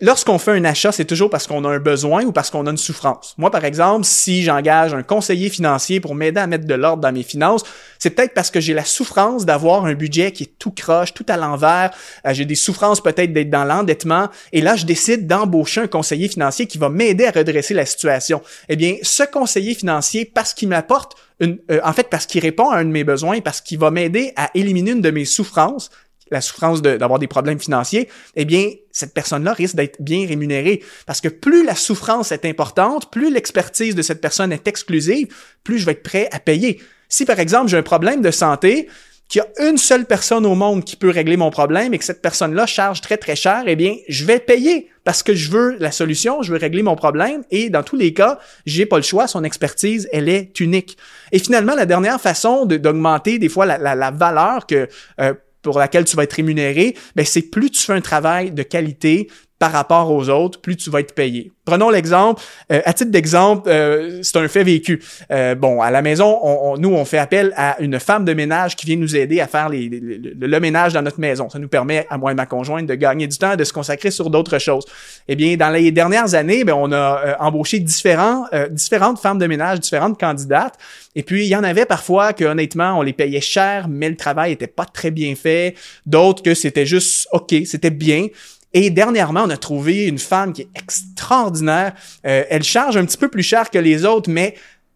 lorsqu'on 0.00 0.38
fait 0.38 0.52
un 0.52 0.64
achat, 0.64 0.92
c'est 0.92 1.04
toujours 1.04 1.30
parce 1.30 1.46
qu'on 1.46 1.64
a 1.64 1.68
un 1.68 1.78
besoin 1.78 2.24
ou 2.24 2.32
parce 2.32 2.50
qu'on 2.50 2.66
a 2.66 2.70
une 2.70 2.76
souffrance. 2.76 3.34
Moi, 3.38 3.50
par 3.50 3.64
exemple, 3.64 4.04
si 4.04 4.42
j'engage 4.42 4.94
un 4.94 5.02
conseiller 5.02 5.50
financier 5.50 6.00
pour 6.00 6.14
m'aider 6.14 6.40
à 6.40 6.46
mettre 6.46 6.66
de 6.66 6.74
l'ordre 6.74 7.02
dans 7.02 7.12
mes 7.12 7.22
finances, 7.22 7.62
c'est 7.98 8.10
peut-être 8.10 8.34
parce 8.34 8.50
que 8.50 8.60
j'ai 8.60 8.74
la 8.74 8.84
souffrance 8.84 9.44
d'avoir 9.44 9.84
un 9.84 9.94
budget 9.94 10.32
qui 10.32 10.44
est 10.44 10.58
tout 10.58 10.72
croche, 10.72 11.14
tout 11.14 11.26
à 11.28 11.36
l'envers. 11.36 11.90
Euh, 12.26 12.34
j'ai 12.34 12.44
des 12.44 12.54
souffrances 12.54 13.02
peut-être 13.02 13.32
d'être 13.32 13.50
dans 13.50 13.64
l'endettement. 13.64 14.28
Et 14.52 14.60
là, 14.60 14.76
je 14.76 14.86
décide 14.86 15.26
d'embaucher 15.26 15.82
un 15.82 15.86
conseiller 15.86 16.28
financier 16.28 16.66
qui 16.66 16.78
va 16.78 16.88
m'aider 16.88 17.26
à 17.26 17.30
redresser 17.30 17.74
la 17.74 17.86
situation. 17.86 18.42
Eh 18.68 18.76
bien, 18.76 18.96
ce 19.02 19.22
conseiller 19.22 19.74
financier, 19.74 20.24
parce 20.24 20.54
qu'il 20.54 20.68
m'apporte 20.68 21.16
une, 21.40 21.58
euh, 21.70 21.80
en 21.84 21.92
fait, 21.92 22.08
parce 22.08 22.26
qu'il 22.26 22.40
répond 22.40 22.70
à 22.70 22.78
un 22.78 22.84
de 22.84 22.90
mes 22.90 23.04
besoins, 23.04 23.40
parce 23.40 23.60
qu'il 23.60 23.78
va 23.78 23.90
m'aider 23.90 24.32
à 24.36 24.50
éliminer 24.54 24.92
une 24.92 25.00
de 25.00 25.10
mes 25.10 25.24
souffrances, 25.24 25.90
la 26.30 26.40
souffrance 26.40 26.80
d'avoir 26.80 27.18
des 27.18 27.26
problèmes 27.26 27.60
financiers, 27.60 28.08
eh 28.36 28.44
bien, 28.44 28.70
cette 28.92 29.14
personne-là 29.14 29.52
risque 29.52 29.74
d'être 29.74 30.00
bien 30.00 30.26
rémunérée. 30.26 30.82
Parce 31.06 31.20
que 31.20 31.28
plus 31.28 31.64
la 31.64 31.74
souffrance 31.74 32.30
est 32.30 32.44
importante, 32.44 33.10
plus 33.10 33.32
l'expertise 33.32 33.94
de 33.94 34.02
cette 34.02 34.20
personne 34.20 34.52
est 34.52 34.68
exclusive, 34.68 35.28
plus 35.64 35.78
je 35.78 35.86
vais 35.86 35.92
être 35.92 36.02
prêt 36.02 36.28
à 36.32 36.38
payer. 36.38 36.80
Si, 37.08 37.24
par 37.24 37.40
exemple, 37.40 37.68
j'ai 37.68 37.76
un 37.76 37.82
problème 37.82 38.22
de 38.22 38.30
santé, 38.30 38.88
qu'il 39.32 39.40
y 39.40 39.62
a 39.64 39.70
une 39.70 39.78
seule 39.78 40.04
personne 40.04 40.44
au 40.44 40.54
monde 40.54 40.84
qui 40.84 40.94
peut 40.94 41.08
régler 41.08 41.38
mon 41.38 41.50
problème 41.50 41.94
et 41.94 41.98
que 41.98 42.04
cette 42.04 42.20
personne-là 42.20 42.66
charge 42.66 43.00
très 43.00 43.16
très 43.16 43.34
cher, 43.34 43.62
eh 43.66 43.76
bien, 43.76 43.96
je 44.06 44.26
vais 44.26 44.38
payer 44.38 44.90
parce 45.04 45.22
que 45.22 45.34
je 45.34 45.50
veux 45.50 45.76
la 45.78 45.90
solution, 45.90 46.42
je 46.42 46.52
veux 46.52 46.58
régler 46.58 46.82
mon 46.82 46.96
problème 46.96 47.42
et 47.50 47.70
dans 47.70 47.82
tous 47.82 47.96
les 47.96 48.12
cas, 48.12 48.38
j'ai 48.66 48.84
pas 48.84 48.96
le 48.96 49.02
choix, 49.02 49.26
son 49.26 49.42
expertise, 49.42 50.06
elle 50.12 50.28
est 50.28 50.60
unique. 50.60 50.98
Et 51.32 51.38
finalement, 51.38 51.74
la 51.74 51.86
dernière 51.86 52.20
façon 52.20 52.66
d'augmenter 52.66 53.38
des 53.38 53.48
fois 53.48 53.64
la, 53.64 54.10
valeur 54.10 54.66
que 54.66 54.86
euh, 55.18 55.32
pour 55.62 55.78
laquelle 55.78 56.04
tu 56.04 56.16
vas 56.16 56.24
être 56.24 56.34
rémunéré, 56.34 56.96
ben 57.16 57.24
c'est 57.24 57.42
plus 57.42 57.70
tu 57.70 57.80
fais 57.80 57.92
un 57.92 58.00
travail 58.00 58.50
de 58.50 58.62
qualité 58.62 59.28
par 59.62 59.70
rapport 59.70 60.10
aux 60.10 60.28
autres, 60.28 60.60
plus 60.60 60.76
tu 60.76 60.90
vas 60.90 60.98
être 60.98 61.14
payé. 61.14 61.52
Prenons 61.64 61.88
l'exemple, 61.88 62.42
euh, 62.72 62.80
à 62.84 62.92
titre 62.92 63.12
d'exemple, 63.12 63.68
euh, 63.70 64.18
c'est 64.24 64.36
un 64.36 64.48
fait 64.48 64.64
vécu. 64.64 65.00
Euh, 65.30 65.54
bon, 65.54 65.80
à 65.80 65.92
la 65.92 66.02
maison, 66.02 66.36
on, 66.42 66.76
nous, 66.78 66.88
on 66.88 67.04
fait 67.04 67.18
appel 67.18 67.54
à 67.56 67.80
une 67.80 68.00
femme 68.00 68.24
de 68.24 68.34
ménage 68.34 68.74
qui 68.74 68.86
vient 68.86 68.96
nous 68.96 69.14
aider 69.14 69.38
à 69.38 69.46
faire 69.46 69.68
les, 69.68 69.88
le, 69.88 70.58
ménage 70.58 70.94
dans 70.94 71.02
notre 71.02 71.20
maison. 71.20 71.48
Ça 71.48 71.60
nous 71.60 71.68
permet, 71.68 72.08
à 72.10 72.18
moi 72.18 72.32
et 72.32 72.34
ma 72.34 72.44
conjointe, 72.44 72.88
de 72.88 72.96
gagner 72.96 73.28
du 73.28 73.38
temps, 73.38 73.54
de 73.54 73.62
se 73.62 73.72
consacrer 73.72 74.10
sur 74.10 74.30
d'autres 74.30 74.58
choses. 74.58 74.84
Eh 75.28 75.36
bien, 75.36 75.56
dans 75.56 75.70
les 75.70 75.92
dernières 75.92 76.34
années, 76.34 76.64
ben, 76.64 76.74
on 76.74 76.90
a 76.90 77.36
embauché 77.38 77.78
différents, 77.78 78.46
différentes 78.72 79.20
femmes 79.20 79.38
de 79.38 79.46
ménage, 79.46 79.78
différentes 79.78 80.18
candidates. 80.18 80.74
Et 81.14 81.22
puis, 81.22 81.44
il 81.44 81.48
y 81.48 81.54
en 81.54 81.62
avait 81.62 81.86
parfois 81.86 82.32
que, 82.32 82.44
honnêtement, 82.44 82.98
on 82.98 83.02
les 83.02 83.12
payait 83.12 83.40
cher, 83.40 83.86
mais 83.88 84.08
le 84.08 84.16
travail 84.16 84.50
était 84.50 84.66
pas 84.66 84.86
très 84.86 85.12
bien 85.12 85.36
fait. 85.36 85.76
D'autres 86.04 86.42
que 86.42 86.54
c'était 86.54 86.86
juste 86.86 87.28
OK, 87.30 87.54
c'était 87.64 87.90
bien. 87.90 88.26
Et 88.74 88.90
dernièrement, 88.90 89.42
on 89.44 89.50
a 89.50 89.56
trouvé 89.56 90.06
une 90.06 90.18
femme 90.18 90.52
qui 90.52 90.62
est 90.62 90.68
extraordinaire. 90.74 91.92
Euh, 92.26 92.44
elle 92.48 92.62
charge 92.62 92.96
un 92.96 93.04
petit 93.04 93.18
peu 93.18 93.28
plus 93.28 93.42
cher 93.42 93.70
que 93.70 93.78
les 93.78 94.04
autres, 94.04 94.30
mais 94.30 94.54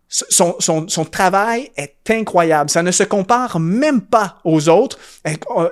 son, 0.08 1.04
travail 1.10 1.70
est 1.76 2.10
incroyable. 2.10 2.70
Ça 2.70 2.82
ne 2.82 2.90
se 2.90 3.02
compare 3.02 3.58
même 3.58 4.00
pas 4.00 4.38
aux 4.44 4.68
autres. 4.68 4.98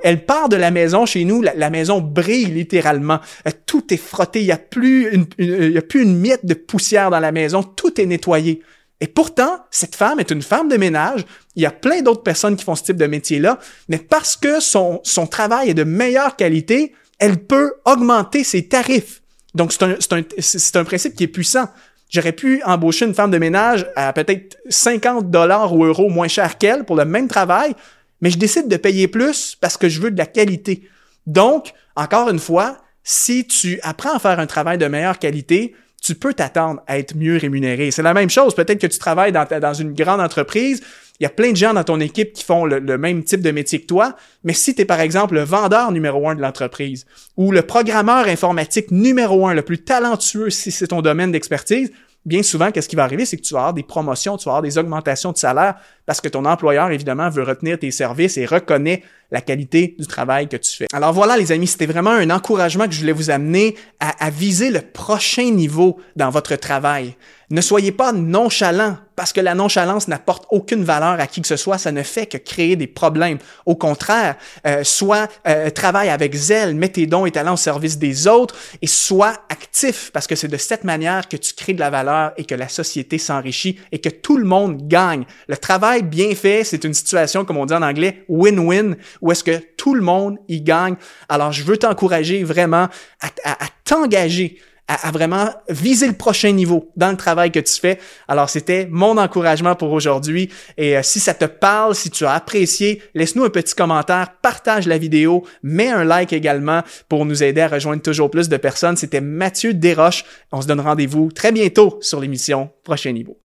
Elle, 0.02 0.24
part 0.24 0.48
de 0.48 0.56
la 0.56 0.70
maison 0.70 1.06
chez 1.06 1.24
nous, 1.24 1.40
la, 1.40 1.70
maison 1.70 2.00
brille 2.00 2.46
littéralement. 2.46 3.20
Euh, 3.46 3.52
tout 3.66 3.92
est 3.94 3.98
frotté, 3.98 4.40
il 4.40 4.46
n'y 4.46 4.52
a, 4.52 4.58
plus 4.58 5.08
une, 5.12 5.76
a 5.76 5.82
plus 5.82 6.02
une 6.02 6.18
miette 6.18 6.44
de 6.44 6.54
poussière 6.54 7.10
dans 7.10 7.20
la 7.20 7.32
maison, 7.32 7.62
tout 7.62 8.00
est 8.00 8.06
nettoyé. 8.06 8.60
Et 9.00 9.06
pourtant, 9.06 9.58
cette 9.70 9.94
femme 9.94 10.20
est 10.20 10.30
une 10.30 10.42
femme 10.42 10.68
de 10.68 10.76
ménage. 10.76 11.24
Il 11.56 11.62
y 11.62 11.66
a 11.66 11.70
plein 11.70 12.00
d'autres 12.00 12.22
personnes 12.22 12.56
qui 12.56 12.64
font 12.64 12.74
ce 12.74 12.84
type 12.84 12.96
de 12.96 13.06
métier-là, 13.06 13.58
mais 13.88 13.98
parce 13.98 14.36
que 14.36 14.60
son 14.60 15.00
travail 15.30 15.70
est 15.70 15.74
de 15.74 15.84
meilleure 15.84 16.36
qualité, 16.36 16.92
elle 17.18 17.38
peut 17.38 17.74
augmenter 17.84 18.44
ses 18.44 18.68
tarifs. 18.68 19.22
Donc, 19.54 19.72
c'est 19.72 19.82
un, 19.82 19.90
un, 19.90 20.80
un, 20.80 20.84
principe 20.84 21.14
qui 21.14 21.24
est 21.24 21.28
puissant. 21.28 21.68
J'aurais 22.10 22.32
pu 22.32 22.62
embaucher 22.64 23.06
une 23.06 23.14
femme 23.14 23.30
de 23.30 23.38
ménage 23.38 23.86
à 23.96 24.12
peut-être 24.12 24.56
50 24.68 25.30
dollars 25.30 25.72
ou 25.74 25.84
euros 25.84 26.10
moins 26.10 26.28
cher 26.28 26.58
qu'elle 26.58 26.84
pour 26.84 26.96
le 26.96 27.04
même 27.04 27.28
travail, 27.28 27.74
mais 28.20 28.30
je 28.30 28.38
décide 28.38 28.68
de 28.68 28.76
payer 28.76 29.08
plus 29.08 29.56
parce 29.60 29.76
que 29.76 29.88
je 29.88 30.00
veux 30.00 30.10
de 30.10 30.18
la 30.18 30.26
qualité. 30.26 30.88
Donc, 31.26 31.72
encore 31.96 32.28
une 32.30 32.38
fois, 32.38 32.78
si 33.02 33.46
tu 33.46 33.78
apprends 33.82 34.14
à 34.14 34.18
faire 34.18 34.40
un 34.40 34.46
travail 34.46 34.78
de 34.78 34.86
meilleure 34.86 35.18
qualité, 35.18 35.74
tu 36.02 36.14
peux 36.14 36.34
t'attendre 36.34 36.82
à 36.86 36.98
être 36.98 37.16
mieux 37.16 37.36
rémunéré. 37.36 37.90
C'est 37.90 38.02
la 38.02 38.14
même 38.14 38.30
chose. 38.30 38.54
Peut-être 38.54 38.80
que 38.80 38.86
tu 38.86 38.98
travailles 38.98 39.32
dans, 39.32 39.46
dans 39.60 39.74
une 39.74 39.94
grande 39.94 40.20
entreprise, 40.20 40.82
il 41.20 41.22
y 41.22 41.26
a 41.26 41.30
plein 41.30 41.52
de 41.52 41.56
gens 41.56 41.72
dans 41.72 41.84
ton 41.84 42.00
équipe 42.00 42.32
qui 42.32 42.42
font 42.42 42.64
le, 42.64 42.98
même 42.98 43.22
type 43.22 43.40
de 43.40 43.50
métier 43.50 43.80
que 43.80 43.86
toi, 43.86 44.16
mais 44.42 44.52
si 44.52 44.74
tu 44.74 44.82
es 44.82 44.84
par 44.84 45.00
exemple 45.00 45.34
le 45.34 45.44
vendeur 45.44 45.92
numéro 45.92 46.28
un 46.28 46.34
de 46.34 46.40
l'entreprise 46.40 47.06
ou 47.36 47.52
le 47.52 47.62
programmeur 47.62 48.26
informatique 48.26 48.90
numéro 48.90 49.46
un, 49.46 49.54
le 49.54 49.62
plus 49.62 49.84
talentueux 49.84 50.50
si 50.50 50.72
c'est 50.72 50.88
ton 50.88 51.02
domaine 51.02 51.30
d'expertise, 51.30 51.92
bien 52.24 52.42
souvent, 52.42 52.70
qu'est-ce 52.72 52.88
qui 52.88 52.96
va 52.96 53.04
arriver, 53.04 53.26
c'est 53.26 53.36
que 53.36 53.42
tu 53.42 53.54
vas 53.54 53.60
avoir 53.60 53.74
des 53.74 53.82
promotions, 53.82 54.36
tu 54.36 54.46
vas 54.46 54.52
avoir 54.52 54.62
des 54.62 54.78
augmentations 54.78 55.30
de 55.30 55.36
salaire 55.36 55.76
parce 56.06 56.20
que 56.20 56.28
ton 56.28 56.44
employeur, 56.44 56.90
évidemment, 56.90 57.28
veut 57.30 57.42
retenir 57.42 57.78
tes 57.78 57.90
services 57.90 58.36
et 58.36 58.46
reconnaît 58.46 59.02
la 59.30 59.40
qualité 59.40 59.96
du 59.98 60.06
travail 60.06 60.48
que 60.48 60.56
tu 60.56 60.70
fais. 60.76 60.86
Alors 60.92 61.12
voilà, 61.12 61.36
les 61.36 61.52
amis, 61.52 61.66
c'était 61.66 61.86
vraiment 61.86 62.10
un 62.10 62.30
encouragement 62.30 62.86
que 62.86 62.92
je 62.92 63.00
voulais 63.00 63.12
vous 63.12 63.30
amener 63.30 63.76
à, 64.00 64.24
à 64.24 64.30
viser 64.30 64.70
le 64.70 64.80
prochain 64.80 65.50
niveau 65.50 65.98
dans 66.16 66.30
votre 66.30 66.56
travail. 66.56 67.14
Ne 67.50 67.60
soyez 67.60 67.92
pas 67.92 68.12
nonchalant 68.12 68.96
parce 69.16 69.32
que 69.32 69.40
la 69.40 69.54
nonchalance 69.54 70.08
n'apporte 70.08 70.46
aucune 70.50 70.82
valeur 70.82 71.20
à 71.20 71.26
qui 71.26 71.40
que 71.40 71.46
ce 71.46 71.56
soit, 71.56 71.78
ça 71.78 71.92
ne 71.92 72.02
fait 72.02 72.26
que 72.26 72.36
créer 72.36 72.76
des 72.76 72.86
problèmes. 72.86 73.38
Au 73.66 73.76
contraire, 73.76 74.36
euh, 74.66 74.82
soit 74.82 75.30
euh, 75.46 75.70
travaille 75.70 76.08
avec 76.08 76.34
zèle, 76.34 76.74
mets 76.74 76.88
tes 76.88 77.06
dons 77.06 77.26
et 77.26 77.30
talents 77.30 77.54
au 77.54 77.58
service 77.58 77.98
des 77.98 78.26
autres 78.26 78.56
et 78.82 78.86
sois 78.86 79.34
actif 79.48 80.10
parce 80.12 80.26
que 80.26 80.34
c'est 80.34 80.48
de 80.48 80.56
cette 80.56 80.84
manière 80.84 81.28
que 81.28 81.36
tu 81.36 81.54
crées 81.54 81.74
de 81.74 81.80
la 81.80 81.90
valeur 81.90 82.32
et 82.36 82.44
que 82.44 82.54
la 82.54 82.68
société 82.68 83.18
s'enrichit 83.18 83.78
et 83.92 84.00
que 84.00 84.08
tout 84.08 84.36
le 84.36 84.44
monde 84.44 84.88
gagne. 84.88 85.24
Le 85.46 85.56
travail 85.56 86.02
bien 86.02 86.34
fait, 86.34 86.64
c'est 86.64 86.82
une 86.84 86.94
situation, 86.94 87.44
comme 87.44 87.58
on 87.58 87.66
dit 87.66 87.74
en 87.74 87.82
anglais, 87.82 88.24
win-win, 88.28 88.96
où 89.20 89.32
est-ce 89.32 89.44
que 89.44 89.60
tout 89.76 89.94
le 89.94 90.02
monde 90.02 90.38
y 90.48 90.60
gagne. 90.60 90.96
Alors, 91.28 91.52
je 91.52 91.62
veux 91.64 91.76
t'encourager 91.76 92.44
vraiment 92.44 92.88
à 93.20 93.68
t'engager 93.84 94.58
à, 94.86 95.10
vraiment 95.10 95.48
viser 95.68 96.06
le 96.06 96.12
prochain 96.12 96.52
niveau 96.52 96.90
dans 96.96 97.10
le 97.10 97.16
travail 97.16 97.50
que 97.50 97.60
tu 97.60 97.80
fais. 97.80 97.98
Alors, 98.28 98.50
c'était 98.50 98.86
mon 98.90 99.16
encouragement 99.16 99.74
pour 99.74 99.92
aujourd'hui. 99.92 100.50
Et 100.76 100.96
euh, 100.96 101.02
si 101.02 101.20
ça 101.20 101.34
te 101.34 101.46
parle, 101.46 101.94
si 101.94 102.10
tu 102.10 102.26
as 102.26 102.32
apprécié, 102.32 103.02
laisse-nous 103.14 103.44
un 103.44 103.50
petit 103.50 103.74
commentaire, 103.74 104.34
partage 104.42 104.86
la 104.86 104.98
vidéo, 104.98 105.44
mets 105.62 105.90
un 105.90 106.04
like 106.04 106.32
également 106.32 106.82
pour 107.08 107.24
nous 107.24 107.42
aider 107.42 107.62
à 107.62 107.68
rejoindre 107.68 108.02
toujours 108.02 108.30
plus 108.30 108.48
de 108.48 108.56
personnes. 108.56 108.96
C'était 108.96 109.22
Mathieu 109.22 109.72
Desroches. 109.72 110.24
On 110.52 110.60
se 110.60 110.66
donne 110.66 110.80
rendez-vous 110.80 111.30
très 111.32 111.52
bientôt 111.52 111.98
sur 112.00 112.20
l'émission 112.20 112.70
Prochain 112.82 113.12
Niveau. 113.12 113.43